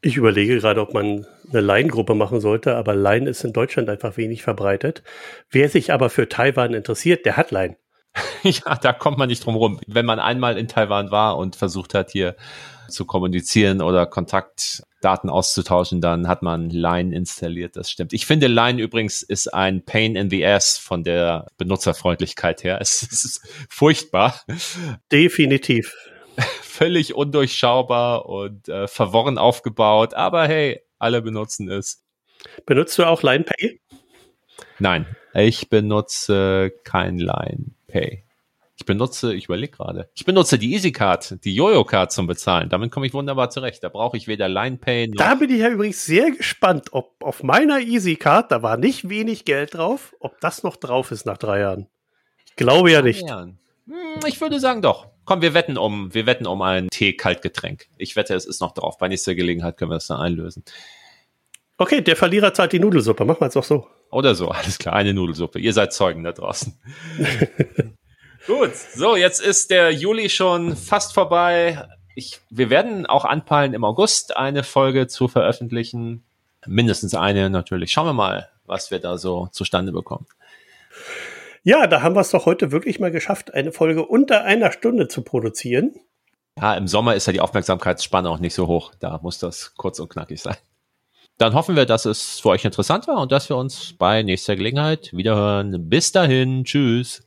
Ich 0.00 0.16
überlege 0.16 0.58
gerade, 0.58 0.80
ob 0.80 0.94
man 0.94 1.26
eine 1.50 1.60
Line-Gruppe 1.60 2.14
machen 2.14 2.40
sollte, 2.40 2.76
aber 2.76 2.94
Line 2.94 3.28
ist 3.28 3.42
in 3.42 3.52
Deutschland 3.52 3.88
einfach 3.88 4.16
wenig 4.16 4.42
verbreitet. 4.42 5.02
Wer 5.50 5.68
sich 5.68 5.92
aber 5.92 6.08
für 6.08 6.28
Taiwan 6.28 6.74
interessiert, 6.74 7.26
der 7.26 7.36
hat 7.36 7.50
Line. 7.50 7.76
ja, 8.42 8.76
da 8.76 8.92
kommt 8.92 9.18
man 9.18 9.28
nicht 9.28 9.44
drum 9.44 9.56
rum. 9.56 9.80
Wenn 9.86 10.06
man 10.06 10.18
einmal 10.18 10.58
in 10.58 10.68
Taiwan 10.68 11.10
war 11.10 11.36
und 11.36 11.56
versucht 11.56 11.94
hat, 11.94 12.10
hier 12.10 12.36
zu 12.88 13.04
kommunizieren 13.04 13.82
oder 13.82 14.06
Kontaktdaten 14.06 15.30
auszutauschen, 15.30 16.00
dann 16.00 16.26
hat 16.26 16.42
man 16.42 16.70
Line 16.70 17.14
installiert. 17.14 17.76
Das 17.76 17.90
stimmt. 17.90 18.12
Ich 18.12 18.26
finde, 18.26 18.46
Line 18.46 18.80
übrigens 18.80 19.22
ist 19.22 19.52
ein 19.52 19.84
Pain 19.84 20.16
in 20.16 20.30
the 20.30 20.44
Ass 20.44 20.78
von 20.78 21.04
der 21.04 21.48
Benutzerfreundlichkeit 21.58 22.64
her. 22.64 22.78
Es, 22.88 23.02
ist 23.02 23.46
furchtbar. 23.68 24.40
Definitiv 25.12 25.94
völlig 26.62 27.14
undurchschaubar 27.14 28.26
und 28.26 28.68
äh, 28.68 28.88
verworren 28.88 29.38
aufgebaut, 29.38 30.14
aber 30.14 30.46
hey, 30.48 30.80
alle 30.98 31.22
benutzen 31.22 31.70
es. 31.70 32.04
Benutzt 32.66 32.98
du 32.98 33.04
auch 33.04 33.22
LinePay? 33.22 33.80
Nein, 34.78 35.06
ich 35.34 35.68
benutze 35.68 36.72
kein 36.84 37.18
LinePay. 37.88 38.24
Ich 38.76 38.86
benutze, 38.86 39.34
ich 39.34 39.46
überlege 39.46 39.72
gerade, 39.72 40.08
ich 40.14 40.24
benutze 40.24 40.56
die 40.56 40.72
EasyCard, 40.72 41.44
die 41.44 41.52
Jojo-Card 41.52 42.12
zum 42.12 42.28
Bezahlen. 42.28 42.68
Damit 42.68 42.92
komme 42.92 43.06
ich 43.08 43.12
wunderbar 43.12 43.50
zurecht. 43.50 43.82
Da 43.82 43.88
brauche 43.88 44.16
ich 44.16 44.28
weder 44.28 44.48
LinePay 44.48 45.08
noch. 45.08 45.16
Da 45.16 45.34
bin 45.34 45.50
ich 45.50 45.58
ja 45.58 45.68
übrigens 45.68 46.06
sehr 46.06 46.30
gespannt, 46.30 46.92
ob 46.92 47.16
auf 47.24 47.42
meiner 47.42 47.80
EasyCard, 47.80 48.52
da 48.52 48.62
war 48.62 48.76
nicht 48.76 49.08
wenig 49.08 49.44
Geld 49.44 49.74
drauf, 49.74 50.14
ob 50.20 50.40
das 50.40 50.62
noch 50.62 50.76
drauf 50.76 51.10
ist 51.10 51.26
nach 51.26 51.38
drei 51.38 51.60
Jahren. 51.60 51.88
Ich 52.46 52.54
glaube 52.54 52.92
ja 52.92 53.02
nicht. 53.02 53.26
Jahren. 53.26 53.58
Hm, 53.86 54.20
ich 54.26 54.40
würde 54.40 54.60
sagen 54.60 54.80
doch. 54.80 55.08
Komm, 55.24 55.42
wir 55.42 55.54
wetten 55.54 55.76
um, 55.76 56.14
wir 56.14 56.26
wetten 56.26 56.46
um 56.46 56.62
ein 56.62 56.88
Tee-Kaltgetränk. 56.88 57.88
Ich 57.96 58.14
wette, 58.14 58.34
es 58.34 58.46
ist 58.46 58.60
noch 58.60 58.72
drauf. 58.72 58.96
Bei 58.98 59.08
nächster 59.08 59.34
Gelegenheit 59.34 59.76
können 59.76 59.90
wir 59.90 59.96
es 59.96 60.06
dann 60.06 60.20
einlösen. 60.20 60.62
Okay, 61.80 62.00
der 62.00 62.16
Verlierer 62.16 62.52
zahlt 62.52 62.72
die 62.72 62.80
Nudelsuppe. 62.80 63.24
Machen 63.24 63.40
wir 63.40 63.46
es 63.46 63.54
doch 63.54 63.62
so. 63.62 63.86
Oder 64.10 64.34
so, 64.34 64.48
alles 64.48 64.78
klar, 64.78 64.94
eine 64.94 65.14
Nudelsuppe. 65.14 65.60
Ihr 65.60 65.72
seid 65.72 65.92
Zeugen 65.92 66.24
da 66.24 66.32
draußen. 66.32 66.76
Gut, 68.46 68.74
so, 68.74 69.14
jetzt 69.14 69.40
ist 69.40 69.70
der 69.70 69.92
Juli 69.92 70.28
schon 70.28 70.74
fast 70.74 71.14
vorbei. 71.14 71.86
Ich, 72.16 72.40
wir 72.50 72.68
werden 72.68 73.06
auch 73.06 73.24
anpeilen, 73.24 73.74
im 73.74 73.84
August 73.84 74.36
eine 74.36 74.64
Folge 74.64 75.06
zu 75.06 75.28
veröffentlichen. 75.28 76.24
Mindestens 76.66 77.14
eine 77.14 77.48
natürlich. 77.48 77.92
Schauen 77.92 78.06
wir 78.06 78.12
mal, 78.12 78.48
was 78.64 78.90
wir 78.90 78.98
da 78.98 79.16
so 79.16 79.48
zustande 79.52 79.92
bekommen. 79.92 80.26
Ja, 81.62 81.86
da 81.86 82.02
haben 82.02 82.16
wir 82.16 82.22
es 82.22 82.30
doch 82.30 82.46
heute 82.46 82.72
wirklich 82.72 82.98
mal 82.98 83.12
geschafft, 83.12 83.54
eine 83.54 83.70
Folge 83.70 84.04
unter 84.04 84.42
einer 84.44 84.72
Stunde 84.72 85.06
zu 85.06 85.22
produzieren. 85.22 85.94
Ja, 86.58 86.74
im 86.74 86.88
Sommer 86.88 87.14
ist 87.14 87.26
ja 87.26 87.32
die 87.32 87.40
Aufmerksamkeitsspanne 87.40 88.28
auch 88.28 88.40
nicht 88.40 88.54
so 88.54 88.66
hoch. 88.66 88.92
Da 88.98 89.20
muss 89.22 89.38
das 89.38 89.74
kurz 89.76 90.00
und 90.00 90.08
knackig 90.08 90.40
sein. 90.40 90.56
Dann 91.38 91.54
hoffen 91.54 91.76
wir, 91.76 91.86
dass 91.86 92.04
es 92.04 92.40
für 92.40 92.50
euch 92.50 92.64
interessant 92.64 93.06
war 93.06 93.20
und 93.20 93.30
dass 93.30 93.48
wir 93.48 93.56
uns 93.56 93.94
bei 93.96 94.22
nächster 94.22 94.56
Gelegenheit 94.56 95.10
wiederhören. 95.12 95.88
Bis 95.88 96.10
dahin, 96.10 96.64
tschüss. 96.64 97.22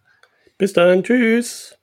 Bis 0.57 0.73
dann, 0.73 1.03
tschüss. 1.03 1.80